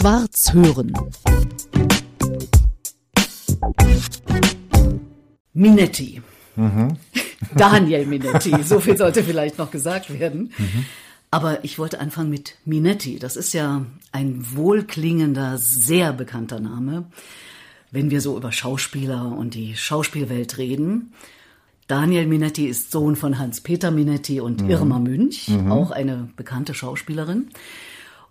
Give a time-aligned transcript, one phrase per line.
[0.00, 0.94] Schwarz hören.
[5.52, 6.22] Minetti.
[6.56, 6.96] Mhm.
[7.54, 10.54] Daniel Minetti, so viel sollte vielleicht noch gesagt werden.
[10.56, 10.86] Mhm.
[11.30, 13.18] Aber ich wollte anfangen mit Minetti.
[13.18, 17.04] Das ist ja ein wohlklingender, sehr bekannter Name,
[17.90, 21.12] wenn wir so über Schauspieler und die Schauspielwelt reden.
[21.88, 24.70] Daniel Minetti ist Sohn von Hans-Peter Minetti und mhm.
[24.70, 25.70] Irma Münch, mhm.
[25.70, 27.50] auch eine bekannte Schauspielerin.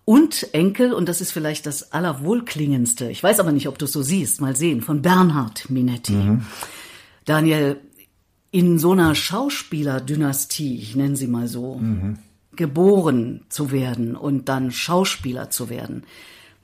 [0.10, 3.92] Und Enkel, und das ist vielleicht das allerwohlklingendste, ich weiß aber nicht, ob du es
[3.92, 6.14] so siehst, mal sehen, von Bernhard Minetti.
[6.14, 6.48] Mhm.
[7.26, 7.80] Daniel,
[8.50, 12.18] in so einer Schauspielerdynastie, ich nenne sie mal so, mhm.
[12.56, 16.06] geboren zu werden und dann Schauspieler zu werden,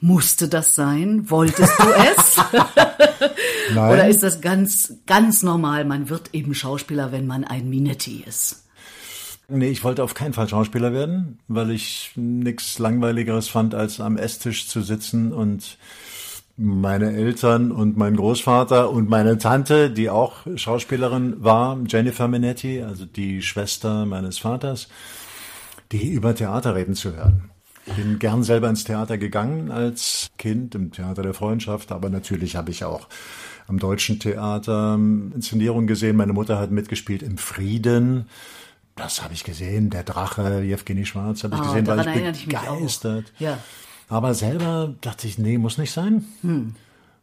[0.01, 1.29] musste das sein?
[1.29, 2.37] Wolltest du es?
[3.75, 3.93] Nein.
[3.93, 5.85] Oder ist das ganz, ganz normal?
[5.85, 8.64] Man wird eben Schauspieler, wenn man ein Minetti ist.
[9.47, 14.17] Nee, ich wollte auf keinen Fall Schauspieler werden, weil ich nichts Langweiligeres fand, als am
[14.17, 15.77] Esstisch zu sitzen und
[16.57, 23.05] meine Eltern und mein Großvater und meine Tante, die auch Schauspielerin war, Jennifer Minetti, also
[23.05, 24.87] die Schwester meines Vaters,
[25.91, 27.51] die über Theater reden zu hören.
[27.85, 32.55] Ich bin gern selber ins Theater gegangen als Kind, im Theater der Freundschaft, aber natürlich
[32.55, 33.07] habe ich auch
[33.67, 36.15] am Deutschen Theater Inszenierungen gesehen.
[36.15, 38.25] Meine Mutter hat mitgespielt im Frieden
[38.95, 43.31] das habe ich gesehen, der Drache, Jewgeni Schwarz habe ich oh, gesehen, war ich begeistert.
[43.35, 43.57] Ich ja.
[44.07, 46.25] Aber selber dachte ich, nee, muss nicht sein.
[46.41, 46.75] Hm.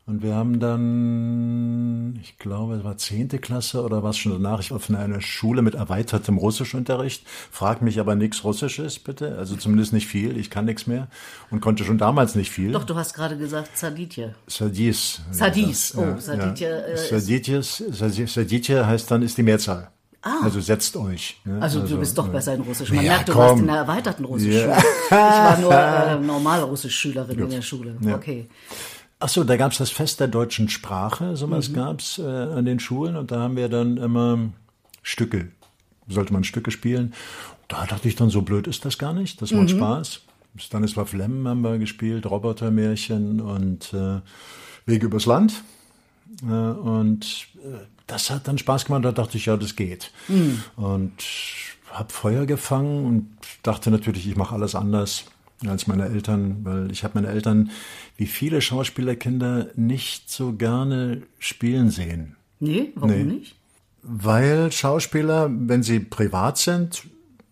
[0.05, 4.73] Und wir haben dann, ich glaube, es war zehnte Klasse oder was schon danach, ich
[4.73, 7.25] war von einer Schule mit erweitertem Russischunterricht.
[7.53, 9.39] Frag mich aber nichts Russisches, bitte.
[9.39, 10.36] Also zumindest nicht viel.
[10.36, 11.07] Ich kann nichts mehr
[11.51, 12.73] und konnte schon damals nicht viel.
[12.73, 14.34] Doch, du hast gerade gesagt Saditje.
[14.48, 15.23] Sadis.
[15.31, 16.69] Sadis, oh, Saditje.
[16.69, 17.17] Ja.
[17.17, 19.92] Äh, Saditje heißt dann, ist die Mehrzahl.
[20.23, 20.39] Ah.
[20.42, 21.41] Also setzt euch.
[21.45, 21.59] Ja?
[21.59, 22.91] Also, also, du bist doch besser in Russisch.
[22.91, 23.42] Man ja, merkt, du komm.
[23.42, 24.69] warst in der erweiterten Russischschule.
[24.69, 24.79] Ja.
[25.05, 27.97] Ich war nur äh, normale Russischschülerin in der Schule.
[28.01, 28.14] Ja.
[28.14, 28.48] Okay.
[29.19, 31.75] Ach so, da gab's das Fest der deutschen Sprache, sowas mhm.
[31.75, 34.51] gab's äh, an den Schulen und da haben wir dann immer
[35.02, 35.48] Stücke,
[36.08, 37.14] sollte man Stücke spielen.
[37.69, 39.77] Da dachte ich dann, so blöd ist das gar nicht, das macht mhm.
[39.77, 40.23] Spaß.
[40.57, 44.20] Stanislav Lem haben wir gespielt, Robotermärchen und äh,
[44.86, 45.63] Wege übers Land.
[46.43, 49.05] Äh, und äh, das hat dann Spaß gemacht.
[49.05, 50.13] Da dachte ich, ja, das geht.
[50.29, 50.63] Mhm.
[50.77, 51.13] Und
[51.91, 55.27] habe Feuer gefangen und dachte natürlich, ich mache alles anders
[55.67, 57.70] als meine Eltern, weil ich habe meine Eltern
[58.17, 62.37] wie viele Schauspielerkinder nicht so gerne spielen sehen.
[62.61, 63.25] Nee, warum nee.
[63.25, 63.57] nicht?
[64.03, 67.05] Weil Schauspieler, wenn sie privat sind,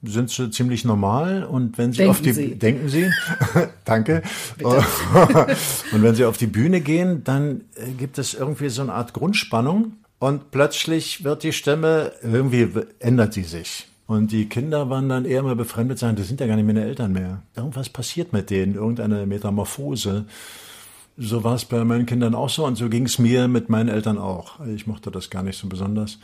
[0.02, 2.54] sind sie ziemlich normal und wenn sie denken auf die sie.
[2.54, 3.10] denken sie
[3.84, 4.22] danke
[4.62, 9.12] und wenn sie auf die Bühne gehen, dann äh, gibt es irgendwie so eine Art
[9.12, 12.68] Grundspannung und plötzlich wird die Stimme, irgendwie
[12.98, 13.88] ändert sie sich.
[14.06, 16.84] Und die Kinder waren dann eher mal befremdet sein, das sind ja gar nicht meine
[16.84, 17.42] Eltern mehr.
[17.54, 20.26] Irgendwas passiert mit denen, irgendeine Metamorphose.
[21.16, 23.88] So war es bei meinen Kindern auch so und so ging es mir mit meinen
[23.88, 24.58] Eltern auch.
[24.66, 26.18] Ich mochte das gar nicht so besonders.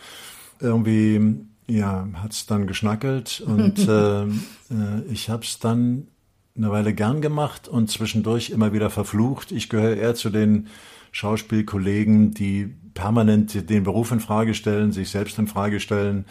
[0.58, 1.36] Irgendwie,
[1.68, 4.28] ja, hat es dann geschnackelt und äh, äh,
[5.10, 6.08] ich habe es dann
[6.56, 9.52] eine Weile gern gemacht und zwischendurch immer wieder verflucht.
[9.52, 10.68] Ich gehöre eher zu den
[11.12, 16.24] Schauspielkollegen, die permanent den Beruf in Frage stellen, sich selbst in Frage stellen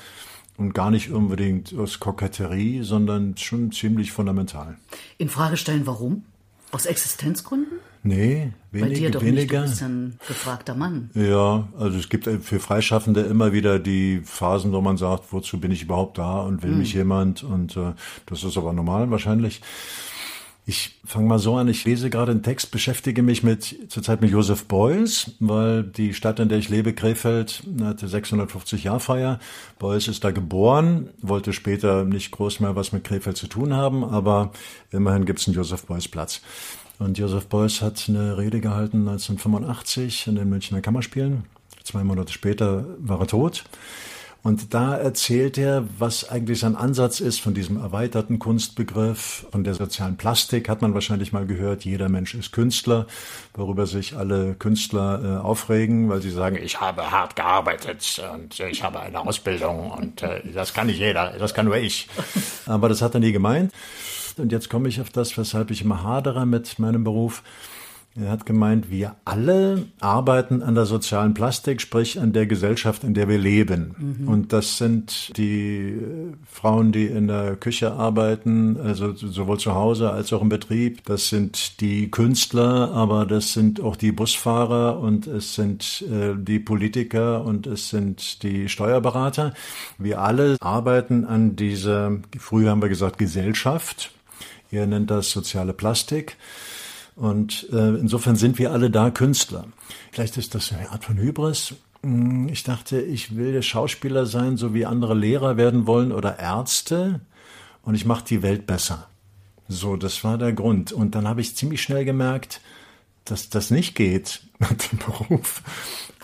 [0.58, 4.78] und gar nicht unbedingt aus Koketterie, sondern schon ziemlich fundamental.
[5.18, 6.24] In Frage stellen, warum?
[6.72, 7.80] Aus Existenzgründen?
[8.06, 9.62] Nee, wenig, Bei dir doch weniger.
[9.62, 11.10] Nicht, du bist ein gefragter Mann.
[11.16, 15.72] Ja, also es gibt für Freischaffende immer wieder die Phasen, wo man sagt, wozu bin
[15.72, 16.78] ich überhaupt da und will hm.
[16.78, 17.94] mich jemand und äh,
[18.28, 19.60] das ist aber normal wahrscheinlich.
[20.68, 24.30] Ich fange mal so an, ich lese gerade einen Text, beschäftige mich mit zurzeit mit
[24.30, 29.40] Joseph Beuys, weil die Stadt, in der ich lebe, Krefeld, hatte 650 Jahr Feier.
[29.80, 34.04] Beuys ist da geboren, wollte später nicht groß mehr was mit Krefeld zu tun haben,
[34.04, 34.52] aber
[34.92, 36.42] immerhin gibt es einen Joseph Beuys Platz.
[37.00, 41.44] Und Joseph Beuys hat eine Rede gehalten 1985 in den Münchner Kammerspielen.
[41.84, 43.64] Zwei Monate später war er tot.
[44.46, 49.74] Und da erzählt er, was eigentlich sein Ansatz ist von diesem erweiterten Kunstbegriff, von der
[49.74, 53.08] sozialen Plastik hat man wahrscheinlich mal gehört, jeder Mensch ist Künstler,
[53.56, 58.84] worüber sich alle Künstler äh, aufregen, weil sie sagen, ich habe hart gearbeitet und ich
[58.84, 62.08] habe eine Ausbildung und äh, das kann nicht jeder, das kann nur ich.
[62.68, 63.74] Aber das hat er nie gemeint.
[64.38, 67.44] Und jetzt komme ich auf das, weshalb ich immer hadere mit meinem Beruf.
[68.18, 73.14] Er hat gemeint, wir alle arbeiten an der sozialen Plastik, sprich an der Gesellschaft, in
[73.14, 73.94] der wir leben.
[74.20, 74.28] Mhm.
[74.30, 80.12] Und das sind die äh, Frauen, die in der Küche arbeiten, also sowohl zu Hause
[80.12, 81.04] als auch im Betrieb.
[81.04, 86.60] Das sind die Künstler, aber das sind auch die Busfahrer und es sind äh, die
[86.60, 89.54] Politiker und es sind die Steuerberater.
[89.98, 94.14] Wir alle arbeiten an dieser, früher haben wir gesagt, Gesellschaft.
[94.72, 96.38] Ihr nennt das soziale Plastik.
[97.16, 99.66] Und äh, insofern sind wir alle da Künstler.
[100.12, 101.76] Vielleicht ist das eine Art von Hybris.
[102.04, 107.22] Hm, ich dachte, ich will Schauspieler sein, so wie andere Lehrer werden wollen oder Ärzte.
[107.84, 109.08] Und ich mache die Welt besser.
[109.68, 110.92] So, das war der Grund.
[110.92, 112.62] Und dann habe ich ziemlich schnell gemerkt,
[113.24, 115.64] dass das nicht geht mit dem Beruf.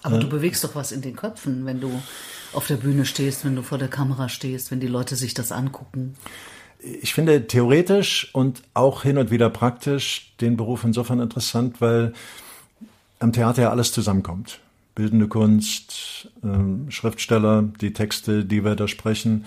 [0.03, 2.01] Aber du bewegst doch was in den Köpfen, wenn du
[2.53, 5.51] auf der Bühne stehst, wenn du vor der Kamera stehst, wenn die Leute sich das
[5.51, 6.15] angucken.
[6.83, 12.13] Ich finde theoretisch und auch hin und wieder praktisch den Beruf insofern interessant, weil
[13.19, 14.60] am Theater ja alles zusammenkommt.
[14.95, 19.45] Bildende Kunst, ähm, Schriftsteller, die Texte, die wir da sprechen,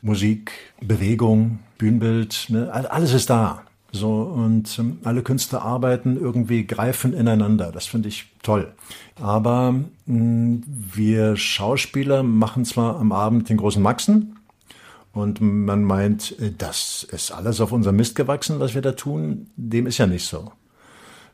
[0.00, 3.62] Musik, Bewegung, Bühnenbild, ne, alles ist da.
[3.92, 7.72] So, und ähm, alle Künstler arbeiten irgendwie, greifen ineinander.
[7.72, 8.72] Das finde ich toll.
[9.20, 9.74] Aber
[10.06, 14.36] wir Schauspieler machen zwar am Abend den großen Maxen
[15.12, 19.48] und man meint, äh, das ist alles auf unser Mist gewachsen, was wir da tun.
[19.56, 20.52] Dem ist ja nicht so.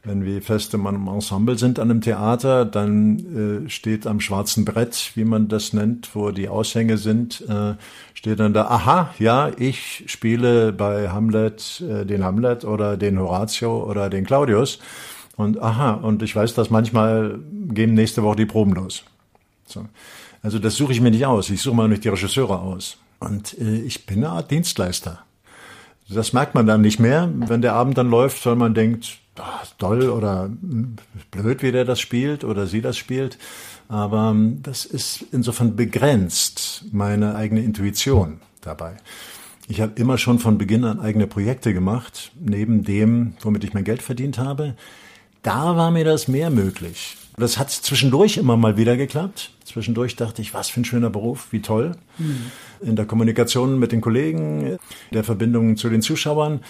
[0.06, 5.10] Wenn wir fest im Ensemble sind an einem Theater, dann äh, steht am schwarzen Brett,
[5.16, 7.74] wie man das nennt, wo die Aushänge sind, äh,
[8.14, 13.82] steht dann da, aha, ja, ich spiele bei Hamlet äh, den Hamlet oder den Horatio
[13.84, 14.78] oder den Claudius.
[15.36, 19.02] Und aha, und ich weiß, dass manchmal gehen nächste Woche die Proben los.
[19.66, 19.86] So.
[20.40, 22.96] Also das suche ich mir nicht aus, ich suche mal nicht die Regisseure aus.
[23.18, 25.20] Und äh, ich bin eine Art Dienstleister.
[26.08, 29.18] Das merkt man dann nicht mehr, wenn der Abend dann läuft, weil man denkt,
[29.78, 30.50] toll oder
[31.30, 33.38] blöd, wie der das spielt oder sie das spielt.
[33.88, 38.96] Aber ähm, das ist insofern begrenzt meine eigene Intuition dabei.
[39.68, 43.84] Ich habe immer schon von Beginn an eigene Projekte gemacht, neben dem, womit ich mein
[43.84, 44.76] Geld verdient habe.
[45.42, 47.16] Da war mir das mehr möglich.
[47.36, 49.50] Das hat zwischendurch immer mal wieder geklappt.
[49.64, 51.92] Zwischendurch dachte ich, was für ein schöner Beruf, wie toll.
[52.18, 52.50] Mhm.
[52.80, 54.78] In der Kommunikation mit den Kollegen,
[55.12, 56.60] der Verbindung zu den Zuschauern.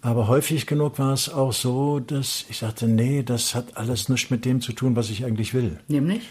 [0.00, 4.30] Aber häufig genug war es auch so, dass ich sagte, nee, das hat alles nichts
[4.30, 5.78] mit dem zu tun, was ich eigentlich will.
[5.88, 6.22] Nämlich?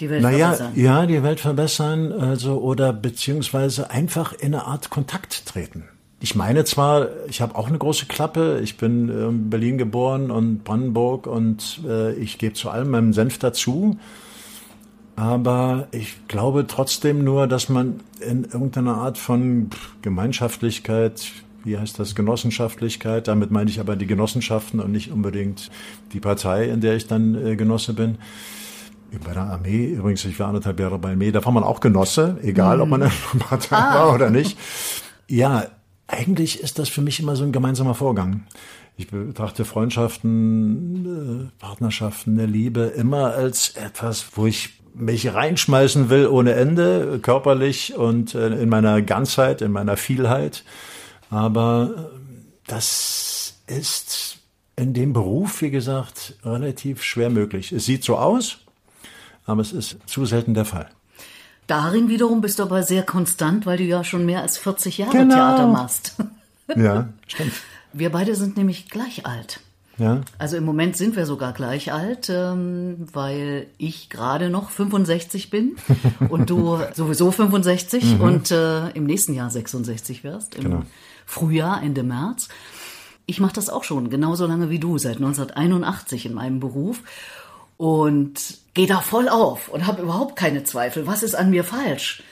[0.00, 0.72] Die Welt naja, verbessern.
[0.76, 5.84] Ja, die Welt verbessern, also, oder beziehungsweise einfach in eine Art Kontakt treten.
[6.26, 8.58] Ich meine zwar, ich habe auch eine große Klappe.
[8.60, 13.38] Ich bin in Berlin geboren und Brandenburg und äh, ich gebe zu allem meinen Senf
[13.38, 13.96] dazu.
[15.14, 19.70] Aber ich glaube trotzdem nur, dass man in irgendeiner Art von
[20.02, 21.30] Gemeinschaftlichkeit,
[21.62, 25.70] wie heißt das, Genossenschaftlichkeit, damit meine ich aber die Genossenschaften und nicht unbedingt
[26.12, 28.18] die Partei, in der ich dann äh, Genosse bin.
[29.24, 31.78] Bei der Armee, übrigens, ich war anderthalb Jahre bei der Armee, da war man auch
[31.78, 33.94] Genosse, egal ob man in der Partei ah.
[33.94, 34.58] war oder nicht.
[35.28, 35.66] Ja,
[36.08, 38.46] eigentlich ist das für mich immer so ein gemeinsamer Vorgang.
[38.96, 46.26] Ich betrachte Freundschaften, äh, Partnerschaften, eine Liebe immer als etwas, wo ich mich reinschmeißen will
[46.26, 50.64] ohne Ende, körperlich und äh, in meiner Ganzheit, in meiner Vielheit.
[51.28, 52.18] Aber äh,
[52.66, 54.38] das ist
[54.76, 57.72] in dem Beruf, wie gesagt, relativ schwer möglich.
[57.72, 58.58] Es sieht so aus,
[59.44, 60.88] aber es ist zu selten der Fall.
[61.66, 65.12] Darin wiederum bist du aber sehr konstant, weil du ja schon mehr als 40 Jahre
[65.12, 65.34] genau.
[65.34, 66.14] Theater machst.
[66.74, 67.52] Ja, stimmt.
[67.92, 69.60] Wir beide sind nämlich gleich alt.
[69.98, 70.22] Ja.
[70.36, 75.76] Also im Moment sind wir sogar gleich alt, ähm, weil ich gerade noch 65 bin
[76.28, 78.20] und du sowieso 65 mhm.
[78.20, 80.82] und äh, im nächsten Jahr 66 wirst, im genau.
[81.24, 82.48] Frühjahr, Ende März.
[83.26, 87.02] Ich mache das auch schon genauso lange wie du, seit 1981 in meinem Beruf
[87.76, 91.06] und gehe da voll auf und habe überhaupt keine Zweifel.
[91.06, 92.22] Was ist an mir falsch?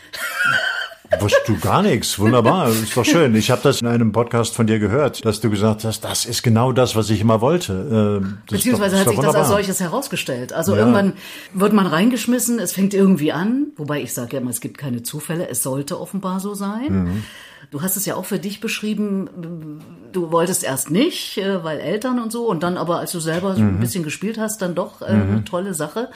[1.21, 2.19] Wusst du gar nichts.
[2.19, 2.69] Wunderbar.
[2.69, 3.35] Ist doch schön.
[3.35, 6.43] Ich habe das in einem Podcast von dir gehört, dass du gesagt hast, das ist
[6.43, 7.73] genau das, was ich immer wollte.
[7.73, 10.53] Ähm, das Beziehungsweise doch, hat sich das als solches herausgestellt.
[10.53, 10.79] Also ja.
[10.79, 11.13] irgendwann
[11.53, 15.03] wird man reingeschmissen, es fängt irgendwie an, wobei ich sage ja immer, es gibt keine
[15.03, 17.05] Zufälle, es sollte offenbar so sein.
[17.05, 17.25] Mhm.
[17.75, 19.81] Du hast es ja auch für dich beschrieben,
[20.13, 23.57] du wolltest erst nicht, äh, weil Eltern und so, und dann aber, als du selber
[23.57, 23.67] mhm.
[23.67, 25.33] ein bisschen gespielt hast, dann doch äh, mhm.
[25.33, 26.09] eine tolle Sache.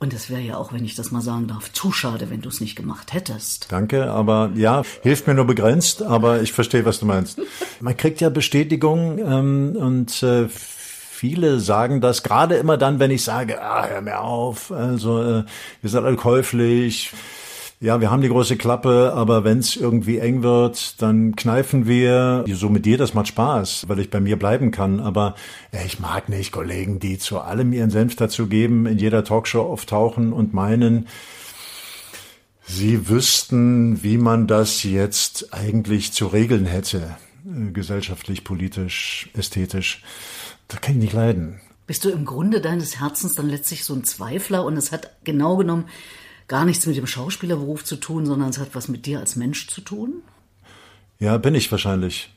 [0.00, 2.50] Und es wäre ja auch, wenn ich das mal sagen darf, zu schade, wenn du
[2.50, 3.72] es nicht gemacht hättest.
[3.72, 7.40] Danke, aber ja, hilft mir nur begrenzt, aber ich verstehe, was du meinst.
[7.80, 13.24] Man kriegt ja Bestätigung ähm, und äh, viele sagen das gerade immer dann, wenn ich
[13.24, 15.44] sage, ah, hör mir auf, also äh,
[15.80, 17.12] wir sind alle käuflich
[17.80, 22.44] ja, wir haben die große Klappe, aber wenn es irgendwie eng wird, dann kneifen wir.
[22.52, 24.98] So mit dir, das macht Spaß, weil ich bei mir bleiben kann.
[24.98, 25.36] Aber
[25.86, 30.32] ich mag nicht Kollegen, die zu allem ihren Senf dazu geben, in jeder Talkshow auftauchen
[30.32, 31.06] und meinen,
[32.64, 37.16] sie wüssten, wie man das jetzt eigentlich zu regeln hätte.
[37.46, 40.02] Äh, gesellschaftlich, politisch, ästhetisch.
[40.66, 41.60] Da kann ich nicht leiden.
[41.86, 45.56] Bist du im Grunde deines Herzens dann letztlich so ein Zweifler und es hat genau
[45.56, 45.84] genommen
[46.48, 49.68] gar nichts mit dem Schauspielerberuf zu tun, sondern es hat was mit dir als Mensch
[49.68, 50.22] zu tun?
[51.18, 52.30] Ja, bin ich wahrscheinlich.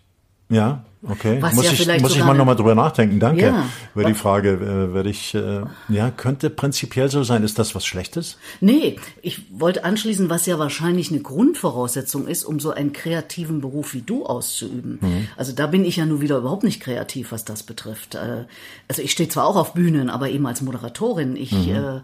[0.50, 1.42] Ja, okay.
[1.42, 3.22] Was muss ja ich, muss ich mal nochmal drüber nachdenken.
[3.22, 3.46] Danke.
[3.46, 3.70] Ja.
[3.96, 7.46] Über die Frage äh, werde ich, äh, ja, könnte prinzipiell so sein.
[7.46, 8.38] Ist das was Schlechtes?
[8.60, 13.94] Nee, ich wollte anschließen, was ja wahrscheinlich eine Grundvoraussetzung ist, um so einen kreativen Beruf
[13.94, 15.00] wie du auszuüben.
[15.38, 18.16] Also da bin ich ja nun wieder überhaupt nicht kreativ, was das betrifft.
[18.16, 18.44] Äh,
[18.90, 21.38] Also ich stehe zwar auch auf Bühnen, aber eben als Moderatorin.
[21.38, 22.02] Ich äh,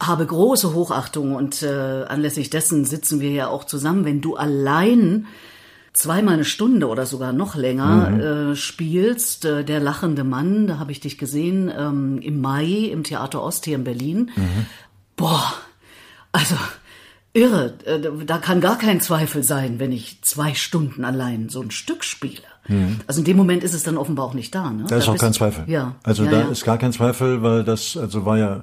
[0.00, 4.04] habe große Hochachtung und äh, anlässlich dessen sitzen wir ja auch zusammen.
[4.04, 5.26] Wenn du allein
[5.92, 10.90] zweimal eine Stunde oder sogar noch länger äh, spielst, äh, der lachende Mann, da habe
[10.90, 14.30] ich dich gesehen ähm, im Mai im Theater Ost hier in Berlin.
[15.16, 15.52] Boah,
[16.32, 16.56] also
[17.34, 21.70] irre, äh, da kann gar kein Zweifel sein, wenn ich zwei Stunden allein so ein
[21.70, 22.42] Stück spiele.
[23.08, 24.70] Also in dem Moment ist es dann offenbar auch nicht da.
[24.70, 24.84] Ne?
[24.88, 25.64] Da ist auch bist- kein Zweifel.
[25.66, 25.96] Ja.
[26.04, 26.48] Also ja, da ja.
[26.48, 28.62] ist gar kein Zweifel, weil das, also war ja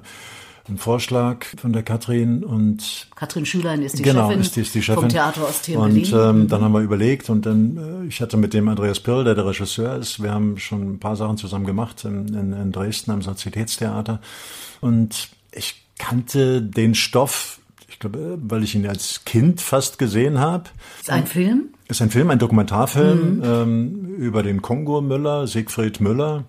[0.70, 4.74] ein Vorschlag von der Katrin und Katrin Schülein ist die genau, Chefin, ist die, ist
[4.74, 5.00] die Chefin.
[5.02, 8.20] vom Theater Ost hier in Und ähm, dann haben wir überlegt und dann, äh, ich
[8.20, 11.36] hatte mit dem Andreas Pirl, der der Regisseur ist, wir haben schon ein paar Sachen
[11.36, 14.20] zusammen gemacht in, in, in Dresden am Sozietätstheater.
[14.80, 20.64] Und ich kannte den Stoff, ich glaube, weil ich ihn als Kind fast gesehen habe.
[21.00, 21.68] ist ein Film?
[21.88, 26.44] Ist ein Film, ein Dokumentarfilm ähm, über den Kongo-Müller, Siegfried Müller,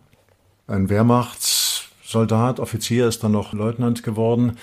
[0.67, 0.89] ein
[2.11, 4.57] Wehrmachtssoldat, Offizier, ist dann noch Leutnant geworden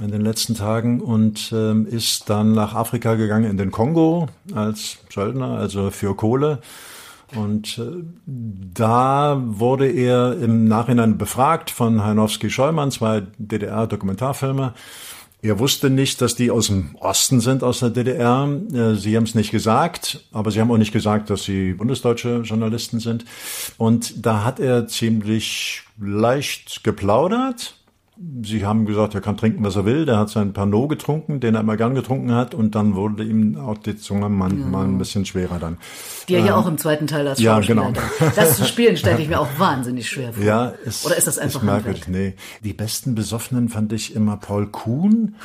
[0.00, 4.98] in den letzten Tagen und ähm, ist dann nach Afrika gegangen in den Kongo als
[5.12, 6.58] Söldner, also für Kohle.
[7.36, 14.72] Und äh, da wurde er im Nachhinein befragt von Heinowski-Scheumann, zwei DDR-Dokumentarfilme.
[15.40, 18.48] Er wusste nicht, dass die aus dem Osten sind, aus der DDR.
[18.72, 22.42] Äh, Sie haben es nicht gesagt, aber sie haben auch nicht gesagt, dass sie bundesdeutsche
[22.44, 23.24] Journalisten sind.
[23.76, 27.77] Und da hat er ziemlich leicht geplaudert.
[28.42, 30.04] Sie haben gesagt, er kann trinken, was er will.
[30.04, 32.52] Der hat seinen Pernod getrunken, den er immer gern getrunken hat.
[32.52, 35.76] Und dann wurde ihm auch die Zunge manchmal ein bisschen schwerer dann.
[36.28, 37.92] Die er ja auch im zweiten Teil als Ähm, ja, genau.
[38.34, 40.42] Das zu spielen stelle ich mir auch wahnsinnig schwer vor.
[40.42, 42.08] Ja, ist, Oder ist das einfach ist merkwürdig?
[42.08, 42.34] Nee.
[42.64, 45.36] Die besten Besoffenen fand ich immer Paul Kuhn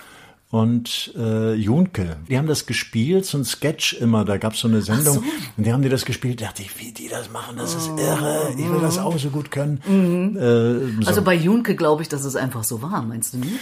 [0.53, 2.17] und äh, Junke.
[2.29, 4.23] Die haben das gespielt, so ein Sketch immer.
[4.23, 5.23] Da gab's so eine Sendung so.
[5.57, 6.41] und die haben die das gespielt.
[6.41, 8.49] Da dachte ich, wie die das machen, das ist irre.
[8.55, 9.81] Ich will das auch so gut können.
[9.87, 10.37] Mhm.
[10.37, 11.07] Äh, so.
[11.07, 13.55] Also bei Junke glaube ich, dass es einfach so war, meinst du nicht?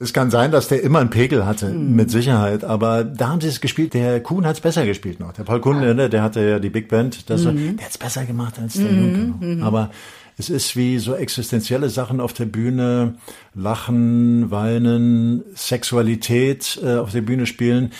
[0.00, 2.64] Es kann sein, dass der immer einen Pegel hatte, mit Sicherheit.
[2.64, 3.92] Aber da haben sie es gespielt.
[3.92, 5.34] Der Kuhn hat's besser gespielt noch.
[5.34, 7.28] Der Paul Kuhn, ne, der hatte ja die Big Band.
[7.28, 7.52] Das, Der
[7.84, 9.66] hat's besser gemacht als der Junke noch.
[9.66, 9.90] Aber
[10.38, 13.14] es ist wie so existenzielle Sachen auf der Bühne.
[13.58, 17.92] Lachen, weinen, Sexualität äh, auf der Bühne spielen.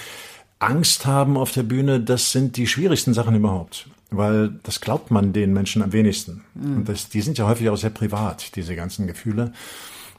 [0.60, 3.88] Angst haben auf der Bühne, das sind die schwierigsten Sachen überhaupt.
[4.10, 6.42] Weil das glaubt man den Menschen am wenigsten.
[6.54, 9.52] Und das, die sind ja häufig auch sehr privat, diese ganzen Gefühle.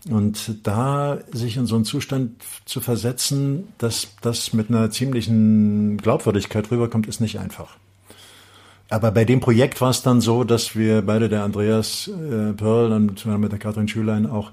[0.10, 6.70] Und da sich in so einen Zustand zu versetzen, dass das mit einer ziemlichen Glaubwürdigkeit
[6.70, 7.78] rüberkommt, ist nicht einfach.
[8.90, 12.92] Aber bei dem Projekt war es dann so, dass wir beide, der Andreas äh, Perl
[12.92, 14.52] und mit der Katrin Schülein auch,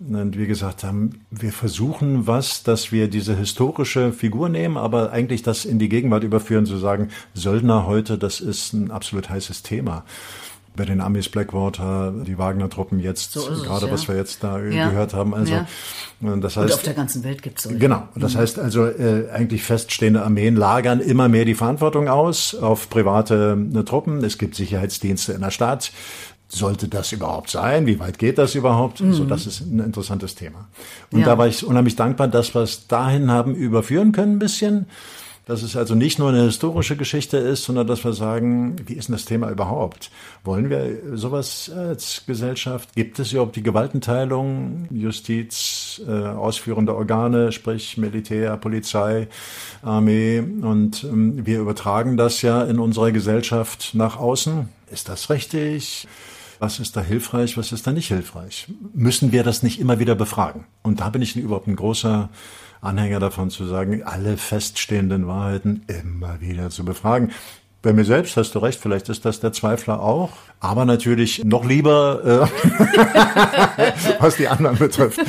[0.00, 5.42] und wir gesagt haben, wir versuchen was, dass wir diese historische Figur nehmen, aber eigentlich
[5.42, 10.04] das in die Gegenwart überführen, zu sagen, Söldner heute, das ist ein absolut heißes Thema.
[10.76, 13.92] Bei den Amis Blackwater, die Wagner-Truppen jetzt, So ist es, gerade ja.
[13.92, 14.90] was wir jetzt da Ja.
[14.90, 15.34] gehört haben.
[15.34, 15.66] Also, Ja.
[16.20, 17.78] und das Und heißt, auf der ganzen Welt gibt es solche.
[17.80, 18.06] Genau.
[18.14, 23.58] Das heißt also, äh, eigentlich feststehende Armeen lagern immer mehr die Verantwortung aus auf private
[23.74, 24.22] äh, Truppen.
[24.22, 25.90] Es gibt Sicherheitsdienste in der Stadt.
[26.50, 27.86] Sollte das überhaupt sein?
[27.86, 28.98] Wie weit geht das überhaupt?
[29.10, 30.66] So, das ist ein interessantes Thema.
[31.12, 31.26] Und Ja.
[31.26, 34.86] da war ich unheimlich dankbar, dass wir es dahin haben überführen können ein bisschen.
[35.44, 39.08] Dass es also nicht nur eine historische Geschichte ist, sondern dass wir sagen, wie ist
[39.08, 40.10] denn das Thema überhaupt?
[40.44, 42.94] Wollen wir sowas als Gesellschaft?
[42.94, 49.28] Gibt es überhaupt die Gewaltenteilung, Justiz, äh, ausführende Organe, sprich Militär, Polizei,
[49.82, 50.40] Armee?
[50.40, 54.68] Und ähm, wir übertragen das ja in unserer Gesellschaft nach außen.
[54.90, 56.06] Ist das richtig?
[56.58, 58.66] Was ist da hilfreich, was ist da nicht hilfreich?
[58.92, 60.64] Müssen wir das nicht immer wieder befragen?
[60.82, 62.28] Und da bin ich überhaupt ein großer
[62.80, 67.32] Anhänger davon zu sagen, alle feststehenden Wahrheiten immer wieder zu befragen.
[67.80, 71.64] Bei mir selbst hast du recht, vielleicht ist das der Zweifler auch, aber natürlich noch
[71.64, 73.82] lieber, äh,
[74.20, 75.20] was die anderen betrifft.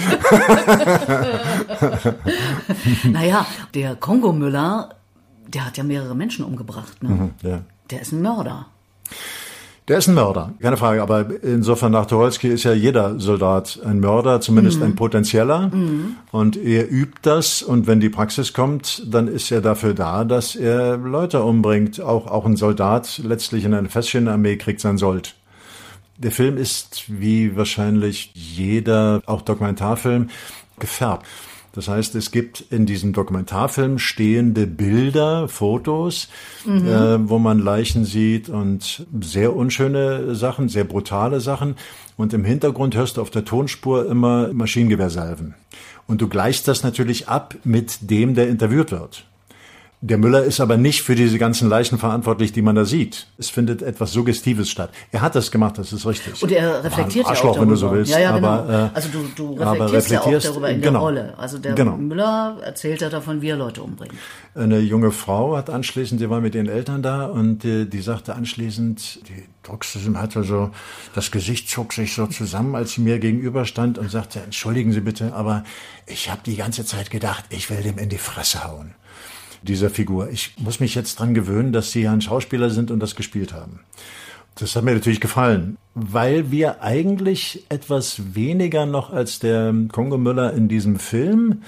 [3.03, 4.95] Naja, der Kongo-Müller,
[5.47, 7.01] der hat ja mehrere Menschen umgebracht.
[7.03, 7.31] Ne?
[7.41, 7.61] Ja.
[7.89, 8.67] Der ist ein Mörder.
[9.89, 11.01] Der ist ein Mörder, keine Frage.
[11.01, 15.71] Aber insofern nach Tucholsky ist ja jeder Soldat ein Mörder, zumindest ein potenzieller.
[16.31, 17.63] Und er übt das.
[17.63, 21.99] Und wenn die Praxis kommt, dann ist er dafür da, dass er Leute umbringt.
[22.01, 25.33] Auch, auch ein Soldat letztlich in einer feststehenden Armee kriegt sein Sold.
[26.17, 30.29] Der Film ist wie wahrscheinlich jeder, auch Dokumentarfilm,
[30.77, 31.25] gefärbt.
[31.73, 36.29] Das heißt, es gibt in diesem Dokumentarfilm stehende Bilder, Fotos,
[36.65, 36.87] mhm.
[36.87, 41.75] äh, wo man Leichen sieht und sehr unschöne Sachen, sehr brutale Sachen.
[42.17, 45.53] Und im Hintergrund hörst du auf der Tonspur immer Maschinengewehrsalven.
[46.07, 49.25] Und du gleichst das natürlich ab mit dem, der interviewt wird.
[50.01, 53.27] Der Müller ist aber nicht für diese ganzen Leichen verantwortlich, die man da sieht.
[53.37, 54.91] Es findet etwas Suggestives statt.
[55.11, 56.41] Er hat das gemacht, das ist richtig.
[56.41, 57.61] Und er reflektiert ja auch darüber.
[57.61, 58.09] wenn du so willst.
[58.09, 58.47] Ja, ja, genau.
[58.47, 61.33] Aber, äh, also du, du reflektierst, ja auch darüber in genau, der Rolle.
[61.37, 61.97] Also der genau.
[61.97, 64.13] Müller erzählt ja davon, wie er Leute umbringt.
[64.55, 68.35] Eine junge Frau hat anschließend, die war mit ihren Eltern da und die, die sagte
[68.35, 70.71] anschließend, die Drucksystem hatte so,
[71.13, 75.33] das Gesicht zog sich so zusammen, als sie mir gegenüberstand und sagte, entschuldigen Sie bitte,
[75.33, 75.65] aber
[76.07, 78.95] ich habe die ganze Zeit gedacht, ich will dem in die Fresse hauen
[79.63, 80.29] dieser Figur.
[80.29, 83.53] Ich muss mich jetzt dran gewöhnen, dass Sie ja ein Schauspieler sind und das gespielt
[83.53, 83.79] haben.
[84.55, 90.53] Das hat mir natürlich gefallen, weil wir eigentlich etwas weniger noch als der Kongo Müller
[90.53, 91.61] in diesem Film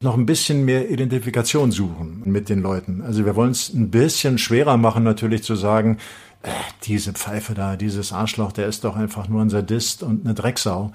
[0.00, 3.02] noch ein bisschen mehr Identifikation suchen mit den Leuten.
[3.02, 5.98] Also wir wollen es ein bisschen schwerer machen, natürlich zu sagen,
[6.42, 6.50] äh,
[6.84, 10.92] diese Pfeife da, dieses Arschloch, der ist doch einfach nur ein Sadist und eine Drecksau.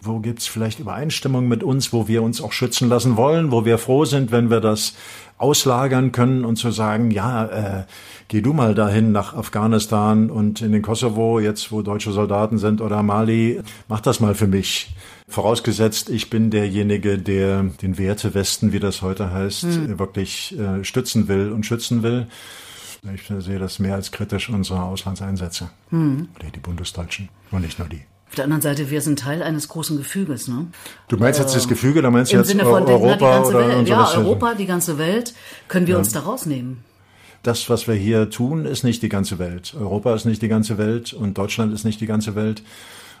[0.00, 3.78] Wo gibt's vielleicht Übereinstimmung mit uns, wo wir uns auch schützen lassen wollen, wo wir
[3.78, 4.94] froh sind, wenn wir das
[5.38, 7.84] auslagern können und zu sagen, ja, äh,
[8.26, 12.80] geh du mal dahin nach Afghanistan und in den Kosovo, jetzt wo deutsche Soldaten sind
[12.80, 14.94] oder Mali, mach das mal für mich.
[15.28, 19.98] Vorausgesetzt, ich bin derjenige, der den Wertewesten, wie das heute heißt, hm.
[19.98, 22.26] wirklich äh, stützen will und schützen will.
[23.14, 25.70] Ich sehe das mehr als kritisch unsere Auslandseinsätze.
[25.90, 26.28] Hm.
[26.36, 28.02] Oder die Bundesdeutschen und nicht nur die.
[28.28, 30.48] Auf der anderen Seite, wir sind Teil eines großen Gefüges.
[30.48, 30.66] Ne?
[31.08, 33.88] Du meinst jetzt das äh, Gefüge, da meinst du jetzt Sinne von, Europa oder Welt,
[33.88, 35.34] Ja, Europa, die ganze Welt.
[35.66, 35.98] Können wir ja.
[35.98, 36.84] uns da rausnehmen?
[37.42, 39.74] Das, was wir hier tun, ist nicht die ganze Welt.
[39.78, 42.62] Europa ist nicht die ganze Welt und Deutschland ist nicht die ganze Welt.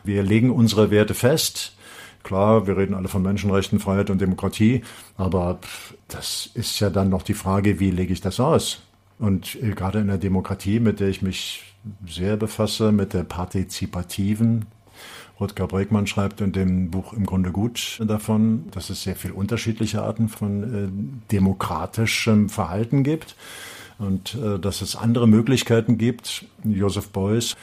[0.04, 1.74] Wir legen unsere Werte fest.
[2.22, 4.82] Klar, wir reden alle von Menschenrechten, Freiheit und Demokratie,
[5.16, 5.60] aber
[6.08, 8.80] das ist ja dann noch die Frage, wie lege ich das aus?
[9.18, 11.74] Und äh, gerade in der Demokratie, mit der ich mich
[12.06, 14.66] sehr befasse, mit der partizipativen
[15.40, 20.02] Rutger Bregmann schreibt in dem Buch im Grunde gut davon, dass es sehr viele unterschiedliche
[20.02, 20.88] Arten von äh,
[21.30, 23.36] demokratischem Verhalten gibt
[23.98, 26.44] und äh, dass es andere Möglichkeiten gibt.
[26.64, 27.56] Joseph Beuys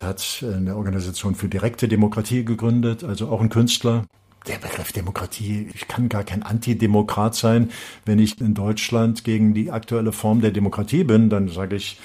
[0.00, 4.06] hat eine Organisation für direkte Demokratie gegründet, also auch ein Künstler.
[4.46, 7.70] Der Begriff Demokratie, ich kann gar kein Antidemokrat sein.
[8.06, 11.98] Wenn ich in Deutschland gegen die aktuelle Form der Demokratie bin, dann sage ich,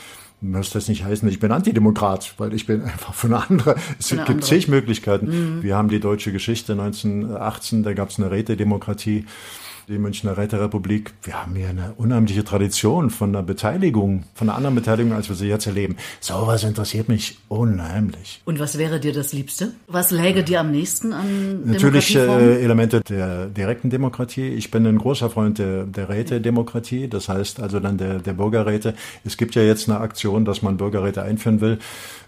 [0.51, 3.75] muss das nicht heißen, ich bin Antidemokrat, weil ich bin einfach für eine andere.
[3.99, 5.27] Es eine gibt zig Möglichkeiten.
[5.57, 5.63] Mhm.
[5.63, 9.25] Wir haben die deutsche Geschichte 1918, da gab es eine Rätedemokratie
[9.87, 14.75] die Münchner Räterepublik, wir haben hier eine unheimliche Tradition von einer Beteiligung, von einer anderen
[14.75, 15.97] Beteiligung, als wir sie jetzt erleben.
[16.19, 18.41] Sowas interessiert mich unheimlich.
[18.45, 19.73] Und was wäre dir das Liebste?
[19.87, 24.49] Was läge dir am nächsten an Natürlich äh, Elemente der direkten Demokratie.
[24.49, 28.95] Ich bin ein großer Freund der, der Rätedemokratie, das heißt also dann der, der Bürgerräte.
[29.23, 31.79] Es gibt ja jetzt eine Aktion, dass man Bürgerräte einführen will.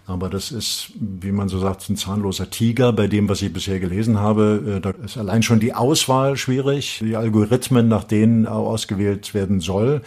[0.06, 3.78] Aber das ist, wie man so sagt, ein zahnloser Tiger bei dem, was ich bisher
[3.78, 4.76] gelesen habe.
[4.76, 7.47] Äh, da ist allein schon die Auswahl schwierig, die Algorithmen,
[7.88, 10.02] nach denen ausgewählt werden soll.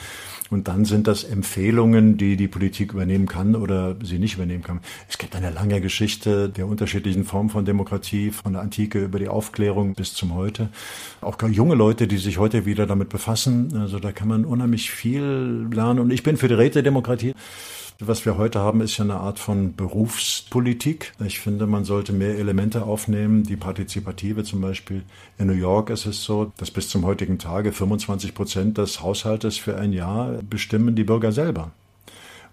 [0.52, 4.82] Und dann sind das Empfehlungen, die die Politik übernehmen kann oder sie nicht übernehmen kann.
[5.08, 9.30] Es gibt eine lange Geschichte der unterschiedlichen Formen von Demokratie, von der Antike über die
[9.30, 10.68] Aufklärung bis zum Heute.
[11.22, 13.78] Auch junge Leute, die sich heute wieder damit befassen.
[13.78, 16.00] Also da kann man unheimlich viel lernen.
[16.00, 17.34] Und ich bin für die Rätedemokratie.
[18.04, 21.14] Was wir heute haben, ist ja eine Art von Berufspolitik.
[21.24, 23.44] Ich finde, man sollte mehr Elemente aufnehmen.
[23.44, 25.04] Die Partizipative zum Beispiel.
[25.38, 29.58] In New York ist es so, dass bis zum heutigen Tage 25 Prozent des Haushaltes
[29.58, 31.74] für ein Jahr bestimmen die Bürger selber.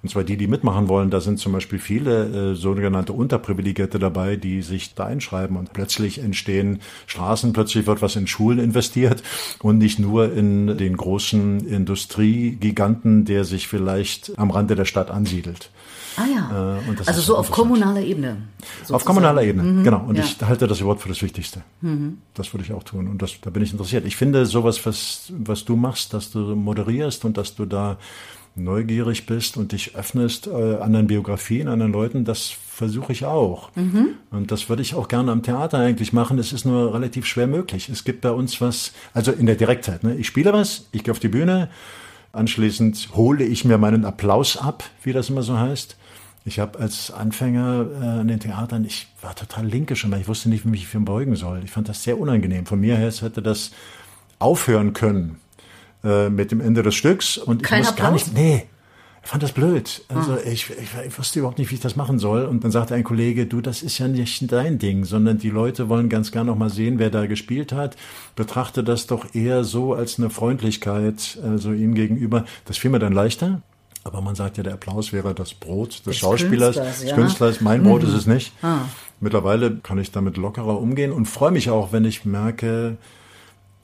[0.02, 1.11] Und zwar die, die mitmachen wollen.
[1.11, 6.18] Da sind zum Beispiel viele äh, sogenannte Unterprivilegierte dabei, die sich da einschreiben und plötzlich
[6.18, 9.22] entstehen Straßen, plötzlich wird was in Schulen investiert
[9.61, 15.70] und nicht nur in den großen Industriegiganten, der sich vielleicht am Rande der Stadt ansiedelt.
[16.18, 16.78] Ah ja.
[16.78, 18.38] Äh, also so auf kommunaler Ebene.
[18.58, 18.94] Sozusagen.
[18.94, 20.04] Auf kommunaler Ebene, mhm, genau.
[20.04, 20.24] Und ja.
[20.24, 21.62] ich halte das Wort für das Wichtigste.
[21.80, 22.18] Mhm.
[22.34, 23.06] Das würde ich auch tun.
[23.08, 24.04] Und das, da bin ich interessiert.
[24.04, 27.98] Ich finde sowas, was, was du machst, dass du moderierst und dass du da
[28.59, 33.75] neugierig bist und dich öffnest äh, anderen Biografien, anderen Leuten, das versuche ich auch.
[33.75, 34.11] Mhm.
[34.31, 36.38] Und das würde ich auch gerne am Theater eigentlich machen.
[36.38, 37.88] Es ist nur relativ schwer möglich.
[37.88, 40.05] Es gibt bei uns was, also in der Direktheit.
[40.05, 40.14] Ne?
[40.16, 41.68] Ich spiele was, ich gehe auf die Bühne,
[42.33, 45.97] anschließend hole ich mir meinen Applaus ab, wie das immer so heißt.
[46.44, 50.49] Ich habe als Anfänger äh, an den Theatern, ich war total linkisch immer, ich wusste
[50.49, 51.62] nicht, wie mich für beugen soll.
[51.64, 52.64] Ich fand das sehr unangenehm.
[52.64, 53.73] Von mir her hätte das
[54.38, 55.40] aufhören können
[56.04, 58.04] äh, mit dem Ende des Stücks und Kein ich muss Applaus?
[58.04, 58.66] gar nicht, nee,
[59.22, 60.02] Ich fand das blöd.
[60.08, 60.38] Also ah.
[60.44, 62.44] ich, ich, ich, wusste überhaupt nicht, wie ich das machen soll.
[62.44, 65.88] Und dann sagte ein Kollege, du, das ist ja nicht dein Ding, sondern die Leute
[65.88, 67.96] wollen ganz gern noch mal sehen, wer da gespielt hat.
[68.37, 72.44] Betrachte das doch eher so als eine Freundlichkeit, also ihm gegenüber.
[72.64, 73.62] Das fiel mir dann leichter.
[74.04, 77.14] Aber man sagt ja, der Applaus wäre das Brot des, des Schauspielers, Künstlers, des ja.
[77.14, 77.61] Künstlers.
[77.61, 78.08] Mein Brot mhm.
[78.08, 78.52] ist es nicht.
[78.62, 78.82] Ah.
[79.20, 82.96] Mittlerweile kann ich damit lockerer umgehen und freue mich auch, wenn ich merke,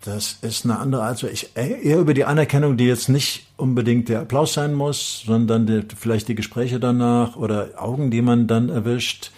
[0.04, 4.20] das ist eine andere, also ich eher über die Anerkennung, die jetzt nicht unbedingt der
[4.20, 9.30] Applaus sein muss, sondern die, vielleicht die Gespräche danach oder Augen, die man dann erwischt.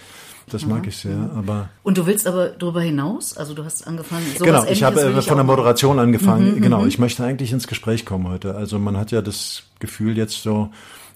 [0.49, 0.73] Das mhm.
[0.73, 1.69] mag ich sehr, aber.
[1.83, 3.37] Und du willst aber darüber hinaus?
[3.37, 4.27] Also du hast angefangen.
[4.39, 6.57] Genau, ich habe ich von der Moderation angefangen.
[6.57, 6.89] Mhm, genau, mhm.
[6.89, 8.55] ich möchte eigentlich ins Gespräch kommen heute.
[8.55, 10.71] Also man hat ja das Gefühl jetzt so,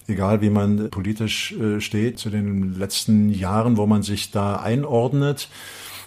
[0.07, 5.49] egal wie man politisch äh, steht, zu den letzten Jahren, wo man sich da einordnet,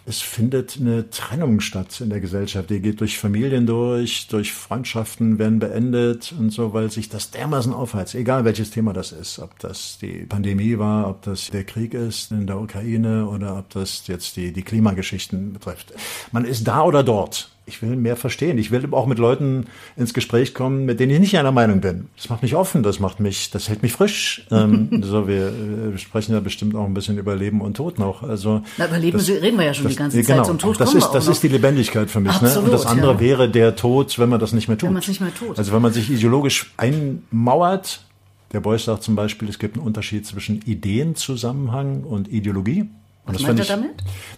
[0.07, 2.69] es findet eine Trennung statt in der Gesellschaft.
[2.69, 7.73] Die geht durch Familien durch, durch Freundschaften werden beendet und so, weil sich das dermaßen
[7.73, 11.95] aufheizt, egal welches Thema das ist, ob das die Pandemie war, ob das der Krieg
[11.95, 15.95] ist in der Ukraine oder ob das jetzt die, die Klimageschichten betrifft.
[16.33, 18.59] Man ist da oder dort ich will mehr verstehen.
[18.59, 22.09] Ich will auch mit Leuten ins Gespräch kommen, mit denen ich nicht einer Meinung bin.
[22.17, 24.47] Das macht mich offen, das macht mich, das hält mich frisch.
[24.51, 25.49] ähm, so, wir
[25.95, 28.23] äh, sprechen ja bestimmt auch ein bisschen über Leben und Tod noch.
[28.23, 30.27] Also Na, über Leben das, reden wir ja schon das, die ganze Zeit.
[30.27, 32.33] Genau, Zum Tod das ist, das ist die Lebendigkeit für mich.
[32.33, 32.63] Absolut, ne?
[32.65, 33.21] Und das andere ja.
[33.21, 34.89] wäre der Tod, wenn man das nicht mehr tut.
[34.89, 35.57] Wenn man es nicht mehr tut.
[35.57, 38.05] Also wenn man sich ideologisch einmauert.
[38.53, 42.89] Der Beuys sagt zum Beispiel, es gibt einen Unterschied zwischen Ideenzusammenhang und Ideologie.
[43.27, 43.91] Was meint er damit?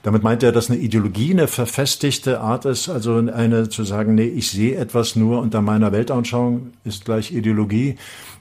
[0.05, 4.27] Damit meint er, dass eine Ideologie eine verfestigte Art ist, also eine zu sagen, nee,
[4.27, 7.97] ich sehe etwas nur unter meiner Weltanschauung ist gleich Ideologie.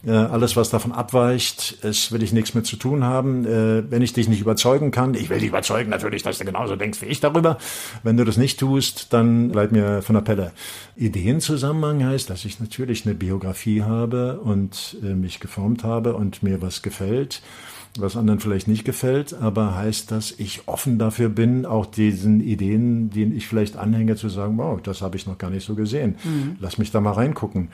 [0.06, 3.46] Äh, alles, was davon abweicht, es will ich nichts mit zu tun haben.
[3.46, 6.76] Äh, wenn ich dich nicht überzeugen kann, ich will dich überzeugen natürlich, dass du genauso
[6.76, 7.58] denkst wie ich darüber.
[8.04, 10.52] Wenn du das nicht tust, dann bleib mir von der Pelle.
[10.96, 16.62] Ideenzusammenhang heißt, dass ich natürlich eine Biografie habe und äh, mich geformt habe und mir
[16.62, 17.42] was gefällt
[17.98, 23.10] was anderen vielleicht nicht gefällt, aber heißt, dass ich offen dafür bin, auch diesen Ideen,
[23.10, 26.16] denen ich vielleicht anhänge, zu sagen, wow, das habe ich noch gar nicht so gesehen.
[26.24, 26.58] Mhm.
[26.60, 27.70] Lass mich da mal reingucken.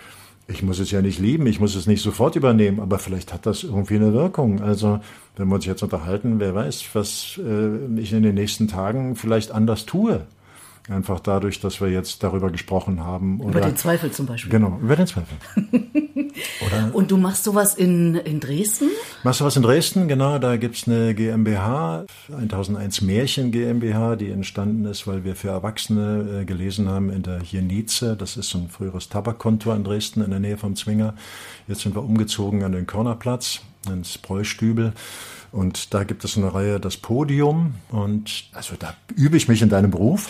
[0.47, 3.45] Ich muss es ja nicht lieben, ich muss es nicht sofort übernehmen, aber vielleicht hat
[3.45, 4.61] das irgendwie eine Wirkung.
[4.61, 4.99] Also,
[5.37, 9.51] wenn wir uns jetzt unterhalten, wer weiß, was äh, ich in den nächsten Tagen vielleicht
[9.51, 10.25] anders tue.
[10.91, 13.39] Einfach dadurch, dass wir jetzt darüber gesprochen haben.
[13.39, 14.51] Oder, über den Zweifel zum Beispiel.
[14.51, 15.37] Genau, über den Zweifel.
[16.65, 18.89] oder, Und du machst sowas in, in Dresden?
[19.23, 20.37] Machst du was in Dresden, genau.
[20.37, 26.45] Da gibt's eine GmbH, 1001 Märchen GmbH, die entstanden ist, weil wir für Erwachsene äh,
[26.45, 28.17] gelesen haben in der Jenice.
[28.17, 31.13] Das ist so ein früheres Tabakkontor in Dresden in der Nähe vom Zwinger.
[31.69, 34.91] Jetzt sind wir umgezogen an den Körnerplatz, ins Bräustübel.
[35.53, 37.75] Und da gibt es eine Reihe, das Podium.
[37.89, 40.29] Und also da übe ich mich in deinem Beruf.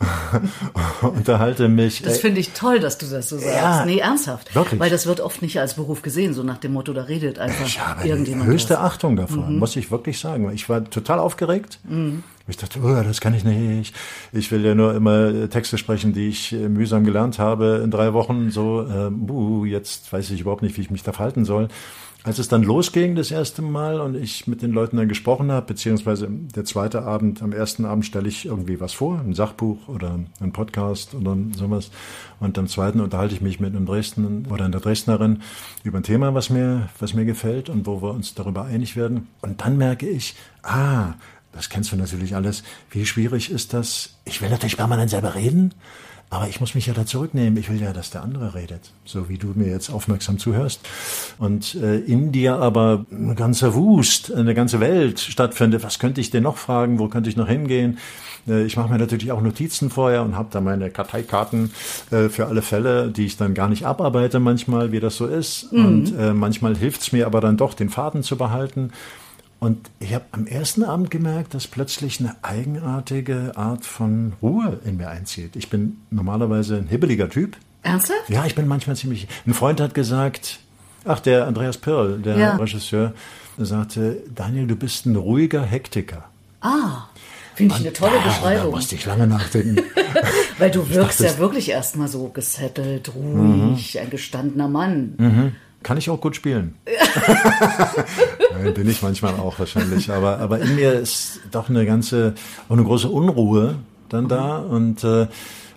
[1.02, 2.02] unterhalte mich.
[2.02, 3.54] Das finde ich toll, dass du das so sagst.
[3.54, 4.54] Ja, nee, ernsthaft.
[4.54, 4.78] Wirklich?
[4.80, 7.66] Weil das wird oft nicht als Beruf gesehen, so nach dem Motto, da redet einfach
[7.66, 8.48] ich habe irgendjemand.
[8.48, 8.80] Höchste was.
[8.80, 9.58] Achtung davor, mhm.
[9.58, 10.50] muss ich wirklich sagen.
[10.52, 11.80] Ich war total aufgeregt.
[11.84, 12.22] Mhm.
[12.46, 13.94] Ich dachte, oh, das kann ich nicht.
[14.32, 18.14] Ich will ja nur immer Texte sprechen, die ich äh, mühsam gelernt habe in drei
[18.14, 18.50] Wochen.
[18.50, 21.68] So, äh, uh, jetzt weiß ich überhaupt nicht, wie ich mich da verhalten soll.
[22.24, 25.66] Als es dann losging das erste Mal und ich mit den Leuten dann gesprochen habe,
[25.66, 30.18] beziehungsweise der zweite Abend, am ersten Abend stelle ich irgendwie was vor, ein Sachbuch oder
[30.40, 31.90] ein Podcast oder sowas.
[32.40, 35.42] Und am zweiten unterhalte ich mich mit einem Dresden oder einer Dresdnerin
[35.84, 39.28] über ein Thema, was mir, was mir gefällt und wo wir uns darüber einig werden.
[39.40, 41.14] Und dann merke ich, ah,
[41.52, 42.64] das kennst du natürlich alles.
[42.90, 44.16] Wie schwierig ist das?
[44.24, 45.72] Ich will natürlich permanent selber reden.
[46.30, 47.58] Aber ich muss mich ja da zurücknehmen.
[47.58, 50.80] Ich will ja, dass der andere redet, so wie du mir jetzt aufmerksam zuhörst.
[51.38, 55.82] Und äh, in dir aber ein ganzer Wust, eine ganze Welt stattfindet.
[55.82, 56.98] Was könnte ich denn noch fragen?
[56.98, 57.98] Wo könnte ich noch hingehen?
[58.46, 61.70] Äh, ich mache mir natürlich auch Notizen vorher und habe da meine Karteikarten
[62.10, 65.72] äh, für alle Fälle, die ich dann gar nicht abarbeite manchmal, wie das so ist.
[65.72, 65.84] Mhm.
[65.86, 68.92] Und äh, manchmal hilft es mir aber dann doch, den Faden zu behalten.
[69.60, 74.98] Und ich habe am ersten Abend gemerkt, dass plötzlich eine eigenartige Art von Ruhe in
[74.98, 75.56] mir einzieht.
[75.56, 77.56] Ich bin normalerweise ein hibbeliger Typ.
[77.82, 78.28] Ernsthaft?
[78.28, 79.26] Ja, ich bin manchmal ziemlich.
[79.46, 80.60] Ein Freund hat gesagt,
[81.04, 82.56] ach, der Andreas Pirl, der ja.
[82.56, 83.14] Regisseur,
[83.56, 86.24] sagte, Daniel, du bist ein ruhiger Hektiker.
[86.60, 87.08] Ah.
[87.56, 88.70] Finde ich eine tolle Beschreibung.
[88.70, 89.82] Da musste ich lange nachdenken.
[90.58, 94.00] Weil du wirkst dachte, ja wirklich erstmal so gesettelt, ruhig, mhm.
[94.00, 95.14] ein gestandener Mann.
[95.18, 95.52] Mhm.
[95.82, 96.74] Kann ich auch gut spielen.
[98.74, 100.10] Bin ich manchmal auch wahrscheinlich.
[100.10, 102.34] Aber, aber in mir ist doch eine ganze,
[102.68, 103.76] auch eine große Unruhe
[104.08, 104.58] dann da.
[104.58, 105.28] Und äh,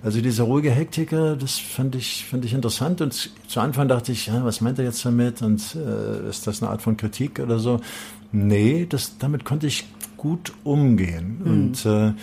[0.04, 3.02] also dieser ruhige Hektiker, das fand ich, fand ich interessant.
[3.02, 5.44] Und zu Anfang dachte ich, ja, was meint er jetzt damit?
[5.44, 7.80] Und äh, ist das eine Art von Kritik oder so?
[8.32, 9.86] Nee, das, damit konnte ich
[10.18, 11.42] gut umgehen.
[11.44, 11.52] Mhm.
[11.52, 12.14] Und äh,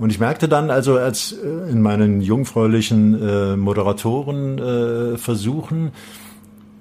[0.00, 5.92] und ich merkte dann, also als äh, in meinen jungfräulichen äh, Moderatoren äh, Versuchen,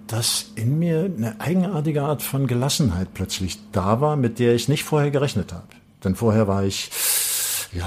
[0.10, 4.84] dass in mir eine eigenartige Art von Gelassenheit plötzlich da war, mit der ich nicht
[4.84, 5.68] vorher gerechnet habe.
[6.04, 6.90] Denn vorher war ich,
[7.74, 7.86] ja,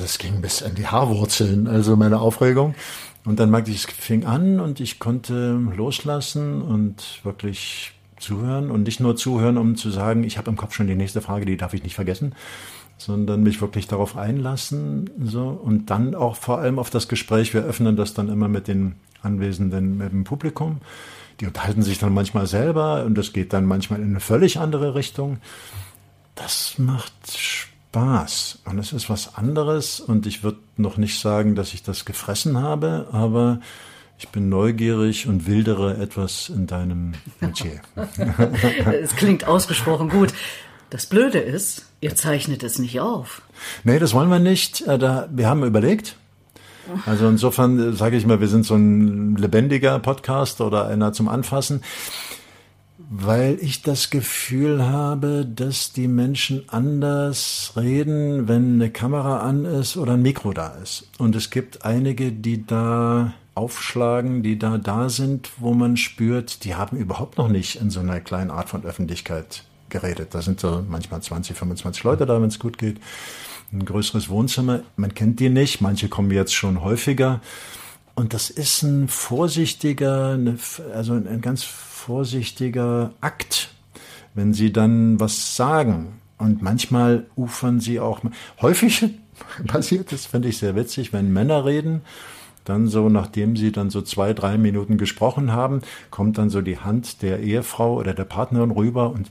[0.00, 2.76] das ging bis an die Haarwurzeln, also meine Aufregung.
[3.24, 8.84] Und dann merkte ich, es fing an und ich konnte loslassen und wirklich zuhören und
[8.84, 11.56] nicht nur zuhören, um zu sagen, ich habe im Kopf schon die nächste Frage, die
[11.56, 12.36] darf ich nicht vergessen,
[12.96, 17.52] sondern mich wirklich darauf einlassen, so und dann auch vor allem auf das Gespräch.
[17.52, 20.80] Wir öffnen das dann immer mit den Anwesenden, mit dem Publikum.
[21.40, 24.94] Die unterhalten sich dann manchmal selber und das geht dann manchmal in eine völlig andere
[24.94, 25.38] Richtung.
[26.34, 31.74] Das macht Spaß und es ist was anderes und ich würde noch nicht sagen, dass
[31.74, 33.60] ich das gefressen habe, aber
[34.18, 37.80] ich bin neugierig und wildere etwas in deinem Metier.
[39.02, 40.32] es klingt ausgesprochen gut.
[40.90, 43.42] Das Blöde ist, ihr zeichnet es nicht auf.
[43.84, 44.86] Nee, das wollen wir nicht.
[44.86, 46.16] Äh, wir haben überlegt.
[47.04, 51.28] Also insofern äh, sage ich mal, wir sind so ein lebendiger Podcast oder einer zum
[51.28, 51.82] Anfassen,
[52.98, 59.96] weil ich das Gefühl habe, dass die Menschen anders reden, wenn eine Kamera an ist
[59.96, 61.08] oder ein Mikro da ist.
[61.18, 66.74] Und es gibt einige, die da aufschlagen, die da da sind, wo man spürt, die
[66.74, 70.34] haben überhaupt noch nicht in so einer kleinen Art von Öffentlichkeit geredet.
[70.34, 72.98] Da sind so manchmal 20, 25 Leute da, wenn es gut geht.
[73.72, 74.80] Ein größeres Wohnzimmer.
[74.96, 75.80] Man kennt die nicht.
[75.80, 77.40] Manche kommen jetzt schon häufiger.
[78.14, 80.38] Und das ist ein vorsichtiger,
[80.94, 83.74] also ein ganz vorsichtiger Akt,
[84.34, 86.20] wenn sie dann was sagen.
[86.38, 88.20] Und manchmal ufern sie auch,
[88.60, 89.04] häufig
[89.66, 92.02] passiert das, finde ich sehr witzig, wenn Männer reden
[92.68, 96.78] dann so, nachdem sie dann so zwei, drei Minuten gesprochen haben, kommt dann so die
[96.78, 99.30] Hand der Ehefrau oder der Partnerin rüber und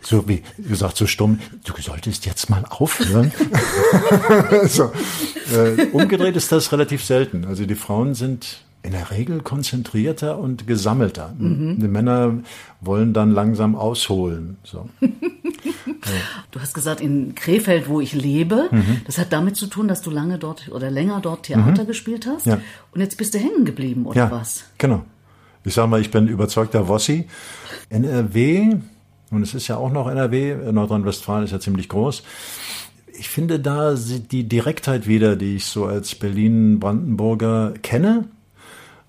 [0.00, 3.32] so wie gesagt, so stumm, du solltest jetzt mal aufhören.
[4.66, 4.92] so,
[5.54, 7.44] äh, umgedreht ist das relativ selten.
[7.44, 11.34] Also die Frauen sind in der Regel konzentrierter und gesammelter.
[11.38, 11.78] Mhm.
[11.78, 12.38] Die Männer
[12.80, 14.58] wollen dann langsam ausholen.
[14.64, 14.88] So.
[16.50, 19.02] Du hast gesagt, in Krefeld, wo ich lebe, mhm.
[19.06, 21.86] das hat damit zu tun, dass du lange dort oder länger dort Theater mhm.
[21.86, 22.46] gespielt hast.
[22.46, 22.60] Ja.
[22.92, 24.64] Und jetzt bist du hängen geblieben, oder ja, was?
[24.78, 25.04] Genau.
[25.64, 27.28] Ich sag mal, ich bin überzeugter Wossi.
[27.88, 28.76] NRW,
[29.32, 32.22] und es ist ja auch noch NRW, Nordrhein-Westfalen ist ja ziemlich groß.
[33.18, 38.24] Ich finde da die Direktheit wieder, die ich so als Berlin-Brandenburger kenne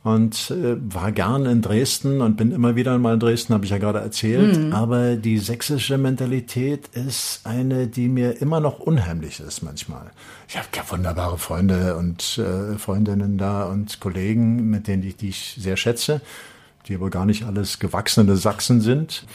[0.04, 3.72] und äh, war gern in Dresden und bin immer wieder mal in Dresden, habe ich
[3.72, 4.58] ja gerade erzählt.
[4.58, 4.74] Mhm.
[4.74, 10.12] Aber die sächsische Mentalität ist eine, die mir immer noch unheimlich ist manchmal.
[10.50, 15.30] Ich habe ja wunderbare Freunde und äh, Freundinnen da und Kollegen, mit denen ich, die
[15.30, 16.20] ich sehr schätze,
[16.88, 19.26] die aber gar nicht alles gewachsene Sachsen sind.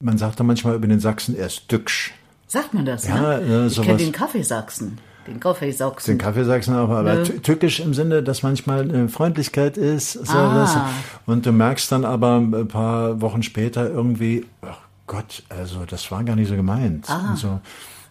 [0.00, 2.12] Man sagt da manchmal über den Sachsen, er ist tücksch.
[2.46, 3.06] Sagt man das?
[3.06, 3.66] Ja, ne?
[3.66, 4.98] ich kenne den Kaffeesachsen.
[5.26, 6.14] Den Kaffeesachsen.
[6.14, 7.22] Den Kaffeesachsen auch, aber ne?
[7.22, 10.12] tückisch im Sinne, dass manchmal eine Freundlichkeit ist.
[10.12, 10.90] So ah.
[11.26, 14.66] und du merkst dann aber ein paar Wochen später irgendwie, oh
[15.06, 17.08] Gott, also das war gar nicht so gemeint.
[17.08, 17.34] Ah.
[17.36, 17.60] So,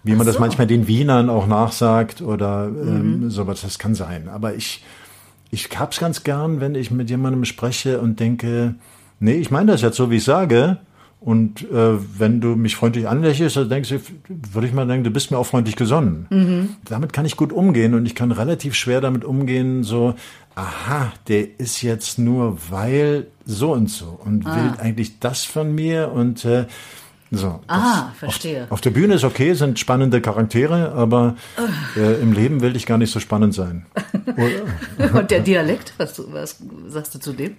[0.04, 0.32] wie man so.
[0.32, 3.30] das manchmal den Wienern auch nachsagt oder ähm, mhm.
[3.30, 4.28] sowas, das kann sein.
[4.28, 4.84] Aber ich,
[5.52, 8.76] ich hab's ganz gern, wenn ich mit jemandem spreche und denke,
[9.20, 10.80] nee, ich meine das jetzt so, wie ich sage.
[11.24, 15.10] Und äh, wenn du mich freundlich anlächelst, dann denkst du, würde ich mal denken, du
[15.10, 16.28] bist mir auch freundlich gesonnen.
[16.30, 16.70] Mhm.
[16.84, 20.16] Damit kann ich gut umgehen und ich kann relativ schwer damit umgehen, so,
[20.56, 24.56] aha, der ist jetzt nur weil so und so und ah.
[24.56, 26.66] will eigentlich das von mir und äh,
[27.36, 28.64] so, ah, verstehe.
[28.66, 31.36] Auf, auf, der Bühne ist okay, sind spannende Charaktere, aber
[31.98, 33.86] äh, im Leben will ich gar nicht so spannend sein.
[35.14, 37.56] Und der Dialekt, was, was sagst du zu dem?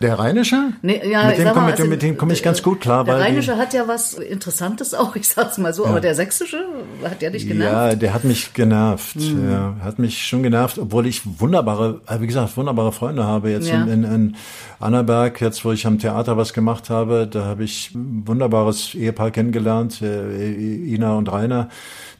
[0.00, 0.72] Der Rheinische?
[0.82, 3.04] Nee, ja, mit, dem komme also, mit dem komme ich ganz gut klar.
[3.04, 5.90] Der Rheinische hat ja was Interessantes auch, ich sag's mal so, ja.
[5.90, 6.64] aber der Sächsische,
[7.04, 7.72] hat der dich genervt?
[7.72, 9.16] Ja, der hat mich genervt.
[9.16, 9.50] Mhm.
[9.50, 13.68] Ja, hat mich schon genervt, obwohl ich wunderbare, äh, wie gesagt, wunderbare Freunde habe jetzt
[13.68, 13.82] ja.
[13.82, 14.36] in, in, in
[14.78, 20.00] Annaberg, jetzt wo ich am Theater was gemacht habe, da habe ich wunderbares Ehepaar kennengelernt,
[20.02, 20.52] äh,
[20.94, 21.68] Ina und Rainer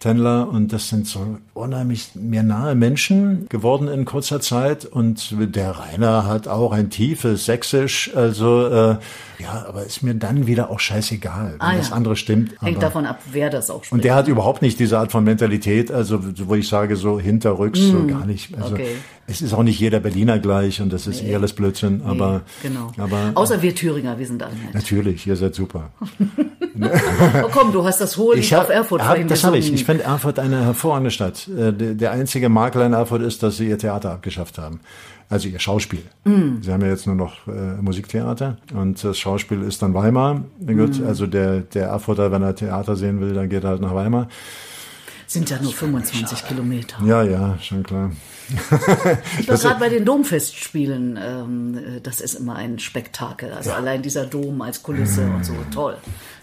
[0.01, 0.49] Tendler.
[0.49, 4.85] Und das sind so unheimlich mir nahe Menschen geworden in kurzer Zeit.
[4.85, 8.11] Und der Rainer hat auch ein tiefes Sächsisch.
[8.15, 8.97] Also äh,
[9.39, 12.53] ja, aber ist mir dann wieder auch scheißegal, wenn ah, das andere stimmt.
[12.61, 13.93] Hängt aber, davon ab, wer das auch spricht.
[13.93, 17.79] Und der hat überhaupt nicht diese Art von Mentalität, also wo ich sage, so hinterrücks,
[17.81, 18.57] mm, so gar nicht.
[18.61, 18.97] Also okay.
[19.27, 21.31] es ist auch nicht jeder Berliner gleich und das ist nee.
[21.31, 22.93] eher alles Blödsinn, aber, nee, genau.
[22.99, 24.75] aber Außer wir Thüringer, wir sind alle nett.
[24.75, 25.91] Natürlich, ihr seid super.
[27.43, 29.73] oh komm, du hast das hohe Lied auf Erfurt hab, Das habe ich.
[29.73, 31.49] Ich finde Erfurt eine hervorragende Stadt.
[31.49, 34.81] Äh, der einzige Makel in Erfurt ist, dass sie ihr Theater abgeschafft haben.
[35.29, 36.03] Also ihr Schauspiel.
[36.25, 36.61] Mm.
[36.63, 40.43] Sie haben ja jetzt nur noch äh, Musiktheater und das Schauspiel ist dann Weimar.
[40.61, 40.77] Mm.
[40.77, 43.95] Gut, also der, der Erfurter, wenn er Theater sehen will, dann geht er halt nach
[43.95, 44.29] Weimar.
[45.27, 46.97] Sind ja nur 25 Kilometer.
[47.05, 48.11] Ja, ja, schon klar.
[49.39, 51.19] Ich war gerade bei den Domfestspielen.
[51.23, 53.53] Ähm, das ist immer ein Spektakel.
[53.53, 53.77] Also ja.
[53.77, 55.55] allein dieser Dom als Kulisse und so.
[55.73, 55.97] Toll.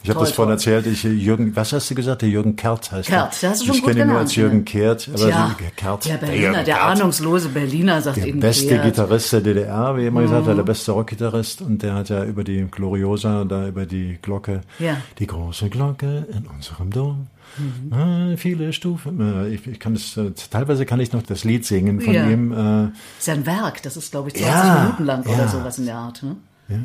[0.04, 0.88] Ich habe das vorhin erzählt.
[0.88, 2.22] Ich, Jürgen, was hast du gesagt?
[2.22, 3.50] Der Jürgen Kert heißt Kert, der.
[3.50, 5.10] hast du schon ich kenne ihn nur als Jürgen Kehrt.
[5.14, 8.86] Aber ja, Kert, der Berliner, der, der ahnungslose Berliner sagt Der beste Kehrt.
[8.86, 10.26] Gitarrist der DDR, wie immer mhm.
[10.26, 11.62] gesagt der beste Rockgitarrist.
[11.62, 14.98] Und der hat ja über die Gloriosa, da über die Glocke, ja.
[15.20, 17.28] die große Glocke in unserem Dom.
[17.58, 17.94] Mhm.
[17.94, 19.20] Ah, viele Stufen.
[19.20, 22.28] Äh, ich, ich, kann es, äh, teilweise kann ich noch das Lied singen von ja.
[22.28, 22.52] ihm.
[22.52, 25.34] Äh, ist ja ein Werk, das ist, glaube ich, 20 ja, Minuten lang ja.
[25.34, 26.24] oder sowas in der Art.
[26.24, 26.36] Ne?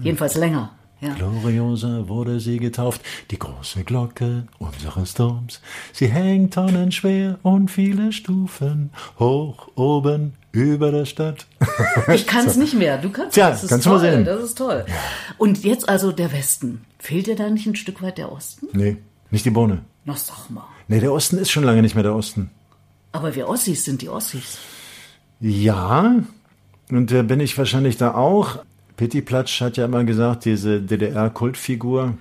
[0.03, 0.71] Jedenfalls länger.
[1.03, 1.15] Ja.
[1.15, 3.01] Gloriosa wurde sie getauft,
[3.33, 5.61] die große Glocke unseres Doms.
[5.93, 11.47] Sie hängt tonnenschwer und viele Stufen hoch oben über der Stadt.
[12.15, 12.61] Ich kann es so.
[12.61, 12.99] nicht mehr.
[12.99, 13.67] Du kannst Tja, das.
[13.67, 13.95] kannst toll.
[13.95, 14.25] mal sehen.
[14.25, 14.85] Das ist toll.
[15.39, 16.85] Und jetzt also der Westen.
[16.99, 18.69] Fehlt dir da nicht ein Stück weit der Osten?
[18.73, 18.99] Nee,
[19.31, 19.83] nicht die Bohne.
[20.05, 20.65] Na, sag mal.
[20.89, 22.51] Nee, der Osten ist schon lange nicht mehr der Osten.
[23.13, 24.59] Aber wir Ossis sind die Ossis.
[25.41, 26.15] Ja,
[26.91, 28.59] und da bin ich wahrscheinlich da auch.
[28.97, 32.15] Pitti Platsch hat ja immer gesagt, diese DDR-Kultfigur,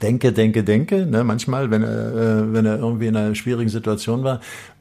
[0.00, 4.24] denke, denke, denke, ne, manchmal, wenn er, äh, wenn er irgendwie in einer schwierigen Situation
[4.24, 4.40] war.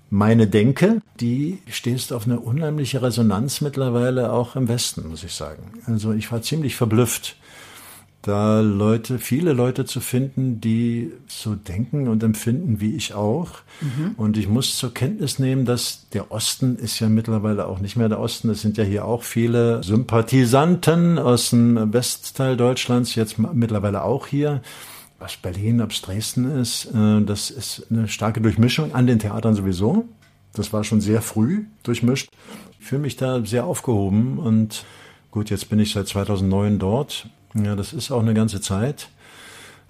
[0.10, 5.64] Meine Denke, die stößt auf eine unheimliche Resonanz mittlerweile auch im Westen, muss ich sagen.
[5.88, 7.36] Also ich war ziemlich verblüfft
[8.24, 13.50] da Leute, viele Leute zu finden, die so denken und empfinden wie ich auch.
[13.82, 14.16] Mhm.
[14.16, 18.08] Und ich muss zur Kenntnis nehmen, dass der Osten ist ja mittlerweile auch nicht mehr
[18.08, 18.50] der Osten.
[18.50, 24.62] Es sind ja hier auch viele Sympathisanten aus dem Westteil Deutschlands, jetzt mittlerweile auch hier.
[25.20, 29.54] Was Berlin, ob es Dresden ist, äh, das ist eine starke Durchmischung an den Theatern
[29.54, 30.06] sowieso.
[30.54, 32.30] Das war schon sehr früh durchmischt.
[32.80, 34.86] Ich fühle mich da sehr aufgehoben und
[35.30, 39.10] gut, jetzt bin ich seit 2009 dort ja, das ist auch eine ganze Zeit.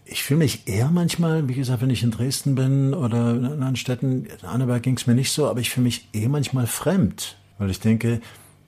[0.05, 3.75] Ich fühle mich eher manchmal, wie gesagt, wenn ich in Dresden bin oder in anderen
[3.75, 7.37] Städten, in Anneberg ging es mir nicht so, aber ich fühle mich eher manchmal fremd,
[7.57, 8.19] weil ich denke,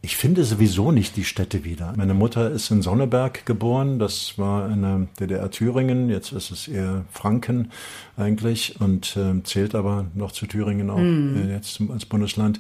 [0.06, 1.94] ich finde sowieso nicht die Städte wieder.
[1.98, 6.68] Meine Mutter ist in Sonneberg geboren, das war in der DDR Thüringen, jetzt ist es
[6.68, 7.72] eher Franken
[8.16, 11.50] eigentlich und äh, zählt aber noch zu Thüringen auch mm.
[11.50, 12.60] äh, jetzt als Bundesland.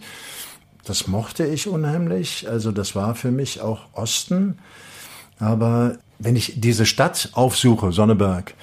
[0.86, 4.58] Das mochte ich unheimlich, also das war für mich auch Osten.
[5.38, 8.54] Aber wenn ich diese Stadt aufsuche, Sonneberg,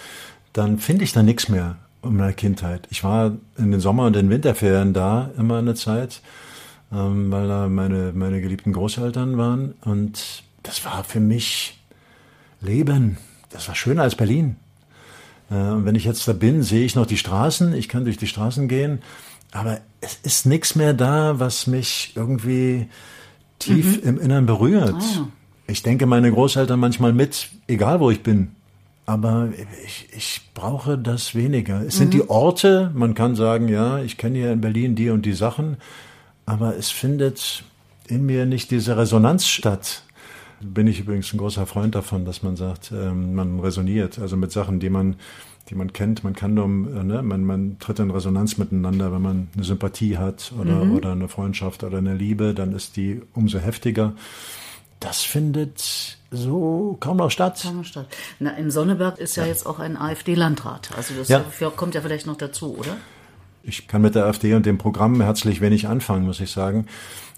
[0.53, 2.88] dann finde ich da nichts mehr um meine Kindheit.
[2.91, 6.21] Ich war in den Sommer- und den Winterferien da immer eine Zeit,
[6.93, 9.75] ähm, weil da meine, meine geliebten Großeltern waren.
[9.85, 11.79] Und das war für mich
[12.61, 13.19] Leben.
[13.51, 14.57] Das war schöner als Berlin.
[15.51, 17.75] Äh, und wenn ich jetzt da bin, sehe ich noch die Straßen.
[17.75, 19.01] Ich kann durch die Straßen gehen.
[19.53, 22.88] Aber es ist nichts mehr da, was mich irgendwie
[23.59, 24.09] tief mhm.
[24.09, 24.95] im Innern berührt.
[24.95, 25.29] Ah.
[25.73, 28.49] Ich denke meine Großeltern manchmal mit, egal wo ich bin.
[29.07, 29.49] Aber
[29.87, 31.81] ich, ich brauche das weniger.
[31.81, 31.99] Es mhm.
[31.99, 35.33] sind die Orte, man kann sagen, ja, ich kenne hier in Berlin die und die
[35.33, 35.79] Sachen,
[36.45, 37.65] aber es findet
[38.07, 40.03] in mir nicht diese Resonanz statt.
[40.61, 44.53] Bin ich übrigens ein großer Freund davon, dass man sagt, ähm, man resoniert, also mit
[44.53, 45.17] Sachen, die man,
[45.71, 46.23] die man kennt.
[46.23, 50.53] Man kann nur, ne, man, man tritt in Resonanz miteinander, wenn man eine Sympathie hat
[50.61, 50.97] oder, mhm.
[50.97, 54.13] oder eine Freundschaft oder eine Liebe, dann ist die umso heftiger.
[55.03, 57.61] Das findet so kaum noch statt.
[57.62, 58.07] Kaum noch statt.
[58.38, 59.49] Na, in Sonneberg ist ja, ja.
[59.49, 60.91] jetzt auch ein AfD-Landrat.
[60.97, 61.45] Also das ja.
[61.75, 62.97] kommt ja vielleicht noch dazu, oder?
[63.65, 66.87] Ich kann mit der AfD und dem Programm herzlich wenig anfangen, muss ich sagen.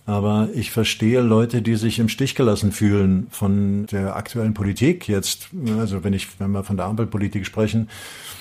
[0.07, 5.49] Aber ich verstehe Leute, die sich im Stich gelassen fühlen von der aktuellen Politik jetzt.
[5.79, 7.89] Also wenn ich, wenn wir von der Ampelpolitik sprechen,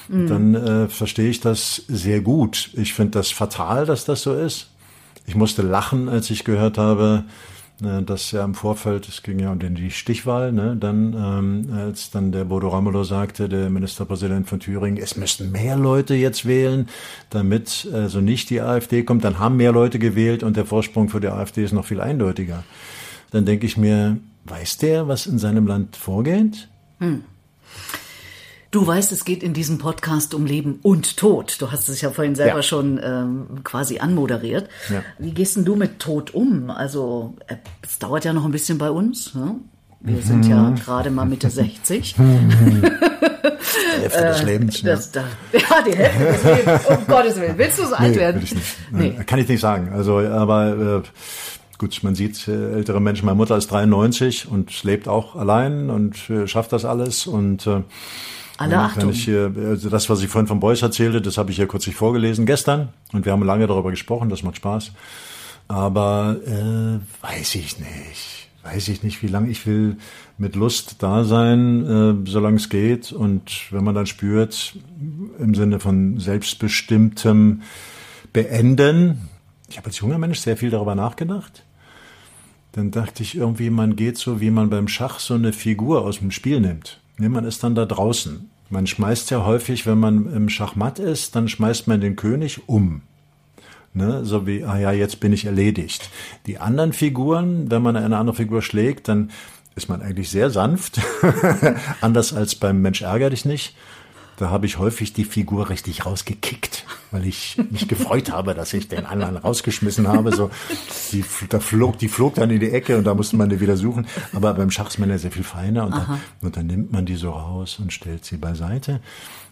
[0.09, 0.27] mhm.
[0.27, 2.71] dann äh, verstehe ich das sehr gut.
[2.73, 4.67] Ich finde das fatal, dass das so ist.
[5.25, 7.23] Ich musste lachen, als ich gehört habe,
[7.79, 12.31] dass ja im Vorfeld, es ging ja um die Stichwahl, ne, dann ähm, als dann
[12.31, 16.87] der Bodo Ramelow sagte, der Ministerpräsident von Thüringen, es müssten mehr Leute jetzt wählen,
[17.29, 21.19] damit also nicht die AfD kommt, dann haben mehr Leute gewählt und der Vorsprung für
[21.19, 22.63] die AfD ist noch viel eindeutiger.
[23.31, 26.69] Dann denke ich mir, weiß der, was in seinem Land vorgeht?
[26.99, 27.23] Hm.
[28.73, 31.61] Du weißt, es geht in diesem Podcast um Leben und Tod.
[31.61, 32.63] Du hast es ja vorhin selber ja.
[32.63, 34.67] schon ähm, quasi anmoderiert.
[34.89, 35.03] Ja.
[35.19, 36.71] Wie gehst denn du mit Tod um?
[36.71, 39.35] Also äh, es dauert ja noch ein bisschen bei uns.
[39.35, 39.57] Ne?
[39.99, 40.21] Wir mhm.
[40.23, 42.15] sind ja gerade mal Mitte 60.
[42.17, 44.81] Die Hälfte des äh, Lebens.
[44.81, 44.95] Ja.
[44.95, 46.85] Das, da, ja, die Hälfte des Lebens.
[46.89, 47.57] Um Gottes Willen.
[47.59, 48.37] Willst du so alt nee, werden?
[48.37, 48.75] Will ich nicht.
[48.89, 49.11] Nee.
[49.27, 49.91] Kann ich nicht sagen.
[49.93, 53.27] Also, aber äh, gut, man sieht äh, ältere Menschen.
[53.27, 57.83] Meine Mutter ist 93 und lebt auch allein und äh, schafft das alles und äh,
[58.57, 59.09] alle Achtung.
[59.09, 61.95] Ich hier, also das, was ich vorhin von Beuys erzählte, das habe ich ja kürzlich
[61.95, 64.91] vorgelesen gestern und wir haben lange darüber gesprochen, das macht Spaß.
[65.67, 68.49] Aber äh, weiß ich nicht.
[68.63, 69.97] Weiß ich nicht, wie lange ich will
[70.37, 73.11] mit Lust da sein, äh, solange es geht.
[73.11, 74.77] Und wenn man dann spürt,
[75.39, 77.61] im Sinne von selbstbestimmtem
[78.31, 79.29] beenden.
[79.69, 81.63] Ich habe als junger Mensch sehr viel darüber nachgedacht.
[82.71, 86.19] Dann dachte ich irgendwie, man geht so, wie man beim Schach so eine Figur aus
[86.19, 86.99] dem Spiel nimmt.
[87.17, 88.49] Nee, man ist dann da draußen.
[88.69, 93.01] Man schmeißt ja häufig, wenn man im Schachmatt ist, dann schmeißt man den König um.
[93.95, 96.09] Ne, so wie, ah ja, jetzt bin ich erledigt.
[96.47, 99.29] Die anderen Figuren, wenn man eine andere Figur schlägt, dann
[99.75, 100.99] ist man eigentlich sehr sanft.
[102.01, 103.75] Anders als beim Mensch ärger dich nicht.
[104.43, 108.89] Da habe ich häufig die Figur richtig rausgekickt, weil ich mich gefreut habe, dass ich
[108.89, 110.35] den anderen rausgeschmissen habe.
[110.35, 110.51] So,
[111.13, 113.77] die, da flog, die flog dann in die Ecke und da musste man die wieder
[113.77, 114.05] suchen.
[114.33, 117.05] Aber beim Schach ist man ja sehr viel feiner und, dann, und dann nimmt man
[117.05, 118.99] die so raus und stellt sie beiseite.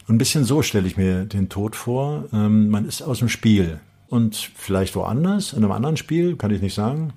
[0.09, 2.25] Und ein bisschen so stelle ich mir den Tod vor.
[2.33, 3.79] Ähm, man ist aus dem Spiel
[4.09, 7.13] und vielleicht woanders, in einem anderen Spiel, kann ich nicht sagen.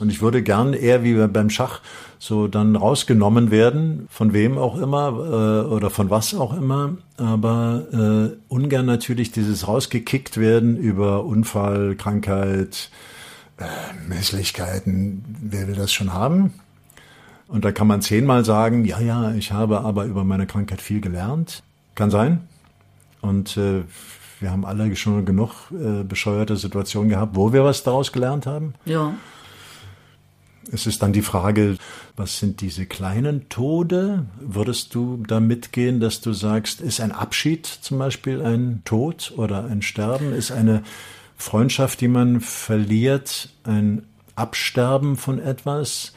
[0.00, 1.80] Und ich würde gern eher wie beim Schach
[2.20, 7.82] so dann rausgenommen werden, von wem auch immer äh, oder von was auch immer, aber
[7.92, 12.90] äh, ungern natürlich dieses rausgekickt werden über Unfall, Krankheit,
[13.56, 13.64] äh,
[14.08, 15.24] Misslichkeiten.
[15.40, 16.54] Wer will das schon haben?
[17.48, 21.00] Und da kann man zehnmal sagen, ja, ja, ich habe aber über meine Krankheit viel
[21.00, 21.64] gelernt.
[21.96, 22.46] Kann sein.
[23.20, 23.82] Und äh,
[24.38, 28.74] wir haben alle schon genug äh, bescheuerte Situationen gehabt, wo wir was daraus gelernt haben.
[28.84, 29.14] Ja.
[30.72, 31.76] Es ist dann die Frage,
[32.16, 34.26] was sind diese kleinen Tode?
[34.40, 39.64] Würdest du da mitgehen, dass du sagst, ist ein Abschied zum Beispiel ein Tod oder
[39.64, 40.32] ein Sterben?
[40.32, 40.82] Ist eine
[41.36, 44.02] Freundschaft, die man verliert, ein
[44.34, 46.12] Absterben von etwas?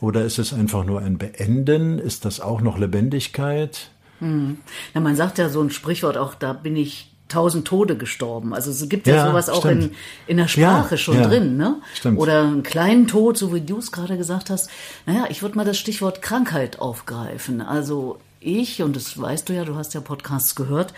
[0.00, 1.98] Oder ist es einfach nur ein Beenden?
[1.98, 3.90] Ist das auch noch Lebendigkeit?
[4.20, 4.58] Hm.
[4.94, 8.54] Na, man sagt ja so ein Sprichwort auch, da bin ich tausend Tode gestorben.
[8.54, 9.92] Also es gibt ja, ja sowas auch in,
[10.26, 11.80] in der Sprache ja, schon ja, drin, ne?
[11.94, 12.18] Stimmt.
[12.18, 14.70] Oder einen kleinen Tod, so wie du es gerade gesagt hast.
[15.06, 17.60] Naja, ich würde mal das Stichwort Krankheit aufgreifen.
[17.60, 20.92] Also ich, und das weißt du ja, du hast ja Podcasts gehört,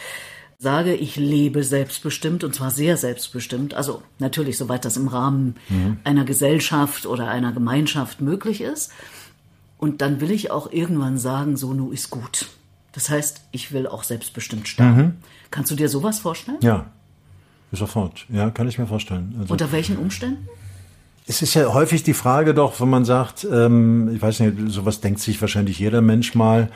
[0.59, 3.75] sage, ich lebe selbstbestimmt und zwar sehr selbstbestimmt.
[3.75, 5.99] Also natürlich, soweit das im Rahmen mhm.
[6.05, 8.91] einer Gesellschaft oder einer Gemeinschaft möglich ist.
[9.79, 12.47] Und dann will ich auch irgendwann sagen, so, nu ist gut.
[12.95, 14.97] Das heißt, ich will auch selbstbestimmt sterben.
[14.97, 15.13] Mhm.
[15.51, 16.59] Kannst du dir sowas vorstellen?
[16.63, 16.87] Ja,
[17.73, 18.25] sofort.
[18.29, 19.35] Ja, kann ich mir vorstellen.
[19.41, 20.49] Also, Unter welchen Umständen?
[21.27, 25.01] Es ist ja häufig die Frage doch, wenn man sagt, ähm, ich weiß nicht, sowas
[25.01, 26.71] denkt sich wahrscheinlich jeder Mensch mal.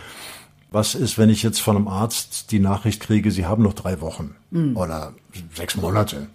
[0.71, 4.01] Was ist, wenn ich jetzt von einem Arzt die Nachricht kriege, Sie haben noch drei
[4.01, 4.77] Wochen mhm.
[4.77, 5.15] oder
[5.55, 6.27] sechs Monate?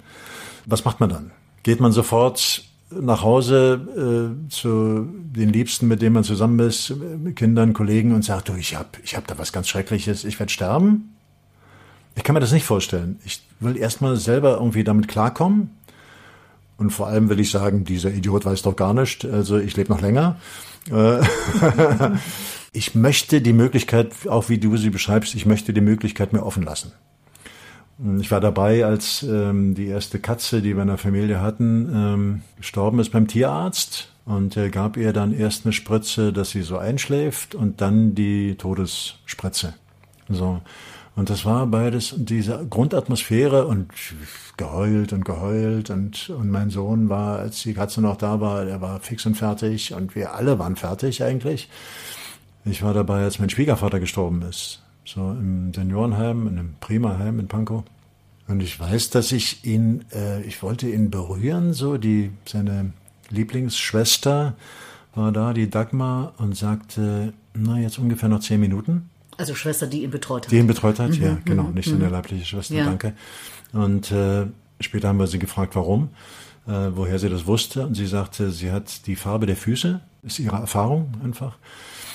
[0.66, 1.32] Was macht man dann?
[1.64, 2.64] Geht man sofort
[3.02, 8.24] nach Hause äh, zu den Liebsten, mit denen man zusammen ist, mit Kindern, Kollegen und
[8.24, 11.16] sagt, du, ich hab, ich hab da was ganz Schreckliches, ich werde sterben?
[12.16, 13.20] Ich kann mir das nicht vorstellen.
[13.26, 15.72] Ich will erstmal selber irgendwie damit klarkommen.
[16.78, 19.92] Und vor allem will ich sagen, dieser Idiot weiß doch gar nicht, also ich lebe
[19.92, 20.38] noch länger.
[20.92, 21.22] Äh,
[22.74, 26.64] ich möchte die Möglichkeit, auch wie du sie beschreibst, ich möchte die Möglichkeit mir offen
[26.64, 26.92] lassen.
[28.20, 32.42] Ich war dabei, als ähm, die erste Katze, die wir in der Familie hatten, ähm,
[32.58, 36.78] gestorben ist beim Tierarzt und er gab ihr dann erst eine Spritze, dass sie so
[36.78, 39.76] einschläft und dann die Todesspritze.
[40.28, 40.62] So.
[41.16, 43.92] Und das war beides diese Grundatmosphäre und
[44.58, 48.82] geheult und geheult und, und mein Sohn war, als die Katze noch da war, der
[48.82, 51.70] war fix und fertig und wir alle waren fertig eigentlich.
[52.66, 54.83] Ich war dabei, als mein Schwiegervater gestorben ist.
[55.06, 57.84] So im Seniorenheim, in einem Prima-Heim in Pankow.
[58.48, 62.92] Und ich weiß, dass ich ihn, äh, ich wollte ihn berühren, so die, seine
[63.30, 64.56] Lieblingsschwester
[65.16, 69.10] war da, die Dagmar, und sagte, na, jetzt ungefähr noch zehn Minuten.
[69.38, 70.52] Also Schwester, die ihn betreut hat.
[70.52, 72.00] Die ihn betreut hat, mhm, ja, genau, nicht mhm.
[72.00, 72.86] seine leibliche Schwester, ja.
[72.86, 73.14] danke.
[73.72, 74.46] Und äh,
[74.80, 76.10] später haben wir sie gefragt, warum,
[76.68, 77.86] äh, woher sie das wusste.
[77.88, 81.58] Und sie sagte, sie hat die Farbe der Füße, ist ihre Erfahrung einfach.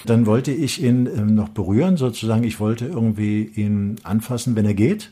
[0.04, 2.44] Dann wollte ich ihn äh, noch berühren, sozusagen.
[2.44, 5.10] Ich wollte irgendwie ihn anfassen, wenn er geht.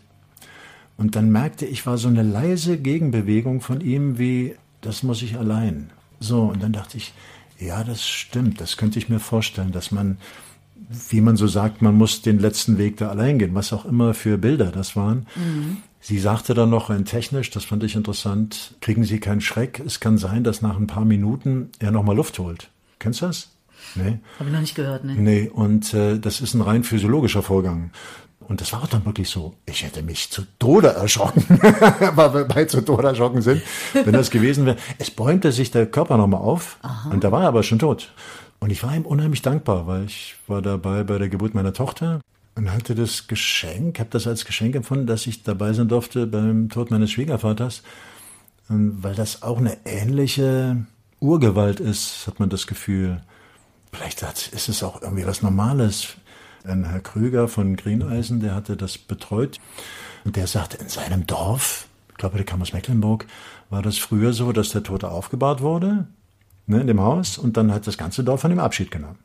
[0.96, 5.36] Und dann merkte ich, war so eine leise Gegenbewegung von ihm, wie, das muss ich
[5.36, 5.90] allein.
[6.20, 7.12] So, und dann dachte ich,
[7.58, 10.18] ja, das stimmt, das könnte ich mir vorstellen, dass man
[11.08, 14.14] wie man so sagt, man muss den letzten Weg da allein gehen, was auch immer
[14.14, 15.26] für Bilder das waren.
[15.34, 15.78] Mhm.
[16.00, 19.82] Sie sagte dann noch rein technisch, das fand ich interessant, kriegen Sie keinen Schreck.
[19.84, 22.70] Es kann sein, dass nach ein paar Minuten er nochmal Luft holt.
[22.98, 23.55] Kennst du das?
[23.96, 24.18] Nee.
[24.38, 25.14] Habe ich noch nicht gehört, ne?
[25.14, 27.90] Nee, und äh, das ist ein rein physiologischer Vorgang.
[28.48, 29.54] Und das war dann wirklich so.
[29.66, 31.44] Ich hätte mich zu Tode erschrocken,
[32.14, 34.76] weil wir beide zu Tode erschrocken sind, wenn das gewesen wäre.
[34.98, 37.10] Es bäumte sich der Körper nochmal auf Aha.
[37.10, 38.12] und da war er aber schon tot.
[38.60, 42.20] Und ich war ihm unheimlich dankbar, weil ich war dabei bei der Geburt meiner Tochter
[42.54, 46.68] und hatte das Geschenk, habe das als Geschenk empfunden, dass ich dabei sein durfte beim
[46.68, 47.82] Tod meines Schwiegervaters,
[48.68, 50.86] weil das auch eine ähnliche
[51.20, 53.20] Urgewalt ist, hat man das Gefühl.
[53.96, 56.16] Vielleicht ist es auch irgendwie was Normales.
[56.64, 59.58] Ein Herr Krüger von Greeneisen, der hatte das betreut
[60.24, 61.86] und der sagte, in seinem Dorf
[62.16, 63.26] ich glaube, der kam aus Mecklenburg,
[63.68, 66.06] war das früher so, dass der Tote aufgebahrt wurde,
[66.66, 69.18] ne, in dem Haus, und dann hat das ganze Dorf von ihm Abschied genommen.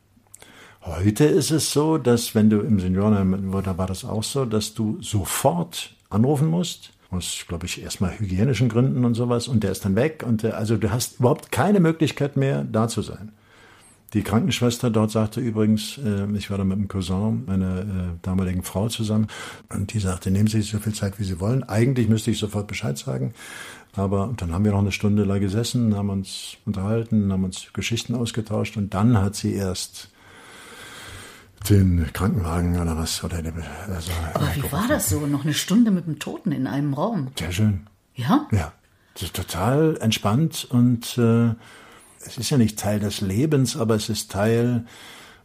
[0.82, 4.74] Heute ist es so, dass wenn du im Seniorenheim, da war das auch so, dass
[4.74, 9.86] du sofort anrufen musst, aus, glaube ich, erstmal hygienischen Gründen und sowas, und der ist
[9.86, 13.32] dann weg, und der, also du hast überhaupt keine Möglichkeit mehr, da zu sein.
[14.12, 17.84] Die Krankenschwester dort sagte übrigens, äh, ich war da mit einem Cousin, meiner äh,
[18.20, 19.26] damaligen Frau zusammen,
[19.70, 21.64] und die sagte, nehmen Sie sich so viel Zeit, wie Sie wollen.
[21.64, 23.32] Eigentlich müsste ich sofort Bescheid sagen.
[23.94, 28.14] Aber dann haben wir noch eine Stunde lang gesessen, haben uns unterhalten, haben uns Geschichten
[28.14, 30.08] ausgetauscht und dann hat sie erst
[31.68, 33.22] den Krankenwagen oder was.
[33.22, 33.52] Oder den,
[33.88, 35.26] also, Aber wie war das so?
[35.26, 37.28] Noch eine Stunde mit dem Toten in einem Raum?
[37.38, 37.86] Sehr schön.
[38.14, 38.46] Ja?
[38.50, 38.72] Ja.
[39.34, 41.50] Total entspannt und äh,
[42.26, 44.84] es ist ja nicht Teil des Lebens, aber es ist Teil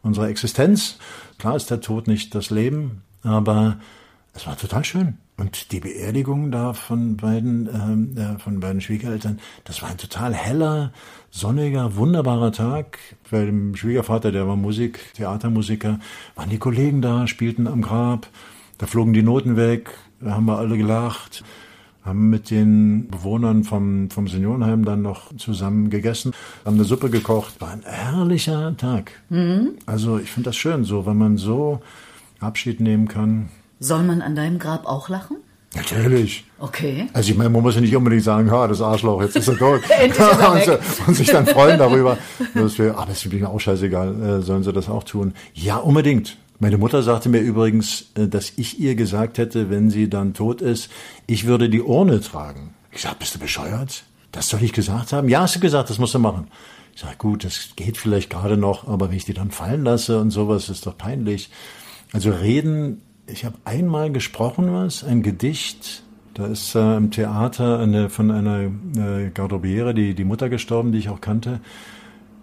[0.01, 0.97] unserer Existenz.
[1.37, 3.77] Klar ist der Tod nicht das Leben, aber
[4.33, 5.17] es war total schön.
[5.37, 10.33] Und die Beerdigung da von beiden, ähm, äh, von beiden Schwiegereltern, das war ein total
[10.33, 10.91] heller,
[11.29, 12.97] sonniger, wunderbarer Tag.
[13.29, 15.99] Bei dem Schwiegervater, der war Musik, Theatermusiker,
[16.35, 18.27] waren die Kollegen da, spielten am Grab,
[18.79, 21.43] da flogen die Noten weg, da haben wir alle gelacht
[22.07, 26.33] haben mit den Bewohnern vom, vom Seniorenheim dann noch zusammen gegessen,
[26.65, 27.59] haben eine Suppe gekocht.
[27.59, 29.11] War ein herrlicher Tag.
[29.29, 29.73] Mhm.
[29.85, 31.81] Also ich finde das schön, so wenn man so
[32.39, 33.49] Abschied nehmen kann.
[33.79, 35.37] Soll man an deinem Grab auch lachen?
[35.75, 36.45] Natürlich.
[36.59, 37.07] Okay.
[37.13, 39.57] Also ich meine, man muss ja nicht unbedingt sagen, ha, das Arschloch, jetzt ist er
[39.57, 39.81] tot.
[40.67, 42.17] und, und, sich dann freuen darüber.
[42.53, 45.33] Dass wir, aber es ist mir auch scheißegal, äh, sollen sie das auch tun.
[45.53, 46.37] Ja, unbedingt.
[46.59, 50.61] Meine Mutter sagte mir übrigens, äh, dass ich ihr gesagt hätte, wenn sie dann tot
[50.61, 50.89] ist,
[51.27, 52.73] ich würde die Urne tragen.
[52.91, 54.03] Ich sag, bist du bescheuert?
[54.31, 55.29] Das soll ich gesagt haben?
[55.29, 56.47] Ja, hast du gesagt, das musst du machen.
[56.95, 60.19] Ich sag, gut, das geht vielleicht gerade noch, aber wenn ich die dann fallen lasse
[60.19, 61.51] und sowas, ist doch peinlich.
[62.11, 66.03] Also reden, ich habe einmal gesprochen was, ein Gedicht,
[66.33, 70.97] da ist äh, im Theater eine, von einer äh, Garderobiere, die, die Mutter gestorben, die
[70.97, 71.59] ich auch kannte.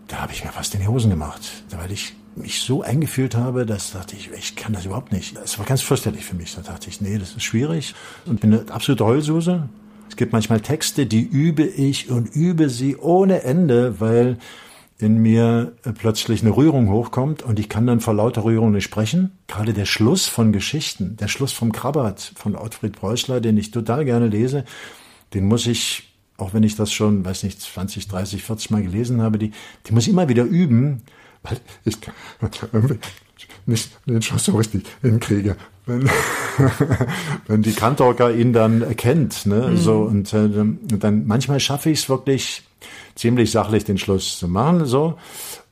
[0.07, 3.66] Da habe ich mir fast in die Hosen gemacht, weil ich mich so eingefühlt habe,
[3.66, 5.37] dass dachte ich, ich kann das überhaupt nicht.
[5.43, 6.55] Es war ganz fürchterlich für mich.
[6.55, 7.95] Da dachte ich, nee, das ist schwierig
[8.26, 9.68] und bin eine absolute Heulsuse.
[10.09, 14.39] Es gibt manchmal Texte, die übe ich und übe sie ohne Ende, weil
[14.99, 19.32] in mir plötzlich eine Rührung hochkommt und ich kann dann vor lauter Rührung nicht sprechen.
[19.49, 24.05] Gerade der Schluss von Geschichten, der Schluss vom Krabbert von Ottfried Preußler, den ich total
[24.05, 24.64] gerne lese,
[25.35, 29.20] den muss ich, auch wenn ich das schon, weiß nicht, 20, 30, 40 Mal gelesen
[29.20, 29.51] habe, die,
[29.87, 31.03] die muss ich immer wieder üben,
[31.45, 31.97] weil ich
[33.66, 35.57] nicht den Schuss so richtig hinkriege.
[35.86, 36.09] Wenn,
[37.47, 39.76] wenn die Kantorka ihn dann erkennt, ne, mhm.
[39.76, 40.49] so, und äh,
[40.99, 42.62] dann manchmal schaffe ich es wirklich
[43.14, 45.18] ziemlich sachlich den Schluss zu machen, so,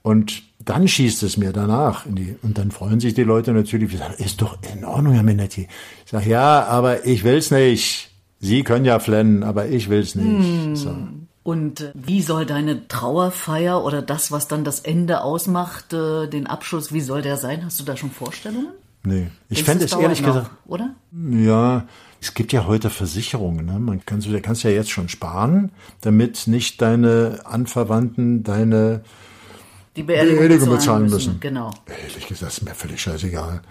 [0.03, 3.97] und dann schießt es mir danach in die, und dann freuen sich die Leute natürlich,
[3.97, 5.67] sagen, ist doch in Ordnung, Herr Minetti.
[6.05, 8.11] Ich sage, ja, aber ich will's nicht.
[8.39, 10.27] Sie können ja flennen, aber ich will's nicht.
[10.27, 10.77] Mhm.
[10.77, 10.97] So.
[11.43, 16.47] Und äh, wie soll deine Trauerfeier oder das, was dann das Ende ausmacht, äh, den
[16.47, 17.65] Abschluss, wie soll der sein?
[17.65, 18.69] Hast du da schon Vorstellungen?
[19.05, 20.51] Nee, ich fände es ehrlich noch, gesagt.
[20.67, 20.95] Oder?
[21.11, 21.87] Ja,
[22.21, 23.67] es gibt ja heute Versicherungen.
[23.67, 23.81] Ne?
[23.81, 25.73] Man kann, du kannst ja jetzt schon sparen,
[26.03, 29.03] damit nicht deine Anverwandten deine
[29.97, 31.15] die Beerdigung, Beerdigung bezahlen müssen.
[31.15, 31.41] müssen.
[31.41, 31.75] Genau.
[31.87, 33.63] Ehrlich gesagt, ist mir völlig scheißegal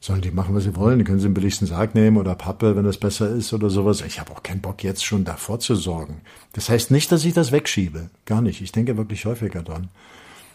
[0.00, 0.98] sollen die machen, was sie wollen.
[0.98, 4.02] Die können sie den billigsten Sarg nehmen oder Pappe, wenn das besser ist oder sowas.
[4.02, 6.20] Ich habe auch keinen Bock, jetzt schon davor zu sorgen.
[6.52, 8.10] Das heißt nicht, dass ich das wegschiebe.
[8.24, 8.60] Gar nicht.
[8.60, 9.88] Ich denke wirklich häufiger dran.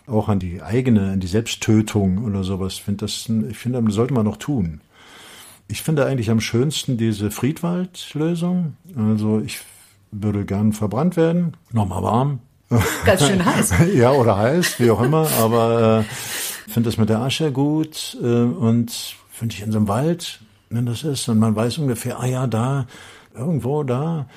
[0.07, 2.73] Auch an die eigene, an die Selbsttötung oder sowas.
[2.73, 4.81] Ich finde, das, ich finde, das sollte man noch tun.
[5.67, 8.75] Ich finde eigentlich am schönsten diese Friedwald-Lösung.
[8.97, 9.59] Also ich
[10.11, 12.39] würde gern verbrannt werden, nochmal warm.
[13.05, 13.73] Ganz schön heiß.
[13.95, 15.27] ja, oder heiß, wie auch immer.
[15.39, 19.87] Aber äh, finde das mit der Asche gut äh, und finde ich in so einem
[19.87, 22.85] Wald, wenn das ist, und man weiß ungefähr, ah ja, da,
[23.33, 24.27] irgendwo da,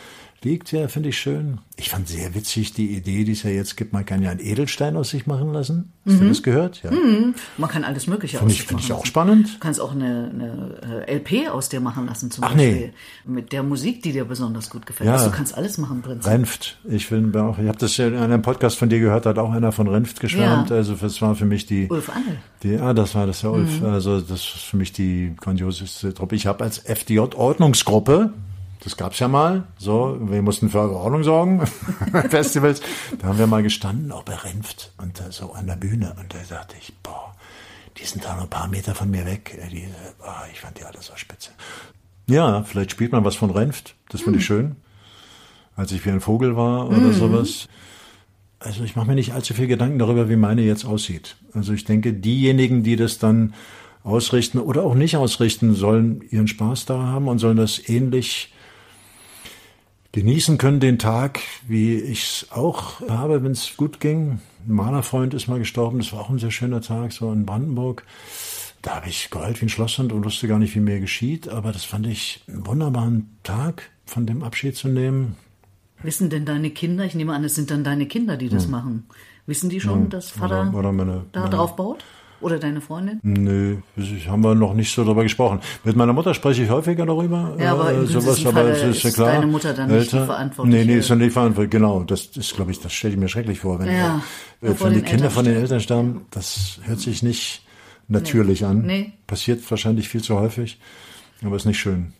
[0.42, 1.58] liegt ja, finde ich schön.
[1.76, 4.40] Ich fand sehr witzig die Idee, die es ja jetzt gibt, man kann ja einen
[4.40, 5.92] Edelstein aus sich machen lassen.
[6.06, 6.20] Hast mhm.
[6.20, 6.82] du das gehört?
[6.82, 6.90] Ja.
[6.90, 7.34] Mhm.
[7.58, 9.54] Man kann alles Mögliche find aus ich, sich machen ich auch spannend.
[9.54, 12.92] Du kannst auch eine, eine äh, LP aus dir machen lassen zum Ach, Beispiel.
[13.24, 13.32] Nee.
[13.32, 15.08] Mit der Musik, die dir besonders gut gefällt.
[15.08, 15.14] Ja.
[15.14, 16.26] Also, du kannst alles machen, Prinz.
[16.26, 16.78] Renft.
[16.88, 19.52] Ich bin auch, ich habe das ja in einem Podcast von dir gehört, hat auch
[19.52, 20.70] einer von Renft geschwärmt.
[20.70, 20.76] Ja.
[20.76, 21.88] Also das war für mich die.
[21.90, 22.38] Ulf Angel.
[22.62, 23.80] Die, ah, das war das der Ulf.
[23.80, 23.86] Mhm.
[23.86, 26.36] Also das ist für mich die grandioseste Truppe.
[26.36, 28.32] Ich habe als FDJ-Ordnungsgruppe
[28.86, 29.64] das gab's ja mal.
[29.78, 31.66] So, wir mussten für Ordnung sorgen.
[32.30, 32.80] Festivals.
[33.18, 36.14] Da haben wir mal gestanden, auch bei Renft und da so an der Bühne.
[36.20, 37.34] Und da dachte ich, boah,
[37.98, 39.58] die sind da noch ein paar Meter von mir weg.
[39.60, 39.88] Äh, die,
[40.20, 41.50] boah, ich fand die alle so spitze.
[42.28, 43.96] Ja, vielleicht spielt man was von Renft.
[44.08, 44.56] Das finde ich hm.
[44.56, 44.76] schön.
[45.74, 47.12] Als ich wie ein Vogel war oder mhm.
[47.12, 47.66] sowas.
[48.60, 51.34] Also ich mache mir nicht allzu viel Gedanken darüber, wie meine jetzt aussieht.
[51.54, 53.52] Also ich denke, diejenigen, die das dann
[54.04, 58.52] ausrichten oder auch nicht ausrichten, sollen ihren Spaß da haben und sollen das ähnlich
[60.16, 64.40] genießen können den Tag, wie ich es auch habe, wenn es gut ging.
[64.66, 68.02] Ein Malerfreund ist mal gestorben, das war auch ein sehr schöner Tag, so in Brandenburg.
[68.80, 71.70] Da habe ich geheult wie ein Schlosshund und wusste gar nicht, wie mir geschieht, aber
[71.70, 75.36] das fand ich einen wunderbaren Tag, von dem Abschied zu nehmen.
[76.02, 78.70] Wissen denn deine Kinder, ich nehme an, es sind dann deine Kinder, die das hm.
[78.70, 79.04] machen,
[79.44, 80.08] wissen die schon, hm.
[80.08, 82.04] dass Vater oder, oder meine, da meine, drauf baut?
[82.40, 83.18] Oder deine Freundin?
[83.22, 83.76] Nö,
[84.28, 85.60] haben wir noch nicht so darüber gesprochen.
[85.84, 87.56] Mit meiner Mutter spreche ich häufiger darüber.
[87.58, 89.32] Ja, aber äh, sowas, aber es ist ja klar.
[89.32, 90.74] deine Mutter dann nicht verantwortlich.
[90.74, 91.70] Nee, nee, ist dann nicht verantwortlich.
[91.70, 93.78] Genau, das ist, glaube ich, das stelle ich mir schrecklich vor.
[93.78, 94.22] Wenn, ja,
[94.60, 97.62] äh, wenn die Kinder von den Eltern stammen, das hört sich nicht
[98.08, 98.66] natürlich nee.
[98.66, 98.82] an.
[98.82, 99.12] Nee.
[99.26, 100.78] Passiert wahrscheinlich viel zu häufig,
[101.42, 102.12] aber ist nicht schön.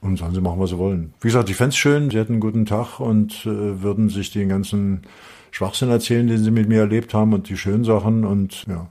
[0.00, 1.14] Und sollen sie machen, was sie wollen.
[1.20, 4.30] Wie gesagt, ich fände es schön, sie hätten einen guten Tag und äh, würden sich
[4.30, 5.02] den ganzen
[5.50, 8.90] Schwachsinn erzählen, den sie mit mir erlebt haben und die schönen Sachen und ja,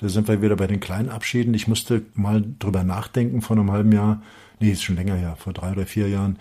[0.00, 1.52] da sind wir wieder bei den kleinen Abschieden.
[1.52, 4.22] Ich musste mal drüber nachdenken vor einem halben Jahr.
[4.58, 6.38] Nee, ist schon länger her, vor drei oder vier Jahren.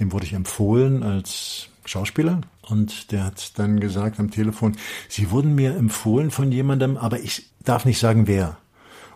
[0.00, 2.40] Dem wurde ich empfohlen als Schauspieler.
[2.62, 4.76] Und der hat dann gesagt am Telefon,
[5.08, 8.58] Sie wurden mir empfohlen von jemandem, aber ich darf nicht sagen, wer.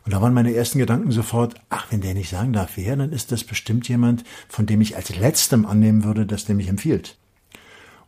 [0.05, 3.11] Und da waren meine ersten Gedanken sofort, ach, wenn der nicht sagen darf, wer, dann
[3.11, 7.17] ist das bestimmt jemand, von dem ich als letztem annehmen würde, dass der mich empfiehlt.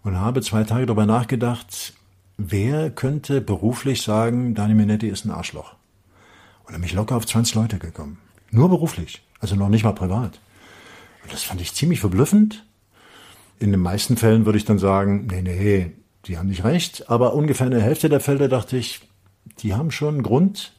[0.05, 1.95] Und habe zwei Tage darüber nachgedacht,
[2.49, 5.75] wer könnte beruflich sagen, Dani Minetti ist ein Arschloch?
[6.65, 8.19] Und dann bin ich locker auf 20 Leute gekommen.
[8.51, 10.41] Nur beruflich, also noch nicht mal privat.
[11.23, 12.65] Und das fand ich ziemlich verblüffend.
[13.59, 15.93] In den meisten Fällen würde ich dann sagen, nee, nee,
[16.27, 17.11] die haben nicht recht.
[17.11, 19.01] Aber ungefähr in der Hälfte der Fälle dachte ich,
[19.59, 20.73] die haben schon einen Grund.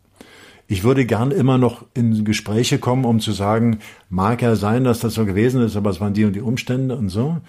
[0.68, 5.00] Ich würde gern immer noch in Gespräche kommen, um zu sagen, mag ja sein, dass
[5.00, 7.42] das so gewesen ist, aber es waren die und die Umstände und so.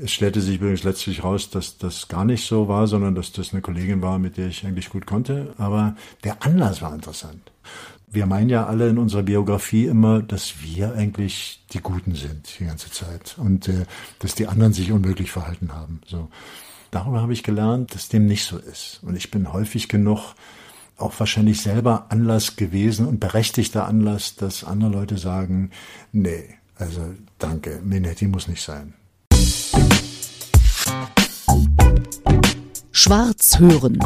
[0.00, 3.52] Es stellte sich übrigens letztlich raus, dass das gar nicht so war, sondern dass das
[3.52, 5.54] eine Kollegin war, mit der ich eigentlich gut konnte.
[5.58, 7.52] Aber der Anlass war interessant.
[8.08, 12.66] Wir meinen ja alle in unserer Biografie immer, dass wir eigentlich die Guten sind die
[12.66, 13.86] ganze Zeit und äh,
[14.18, 16.00] dass die anderen sich unmöglich verhalten haben.
[16.06, 16.28] So.
[16.90, 19.00] Darüber habe ich gelernt, dass dem nicht so ist.
[19.02, 20.34] Und ich bin häufig genug
[20.98, 25.70] auch wahrscheinlich selber Anlass gewesen und berechtigter Anlass, dass andere Leute sagen,
[26.12, 27.00] nee, also
[27.38, 28.94] danke, Minetti muss nicht sein.
[32.94, 33.98] Schwarz hören.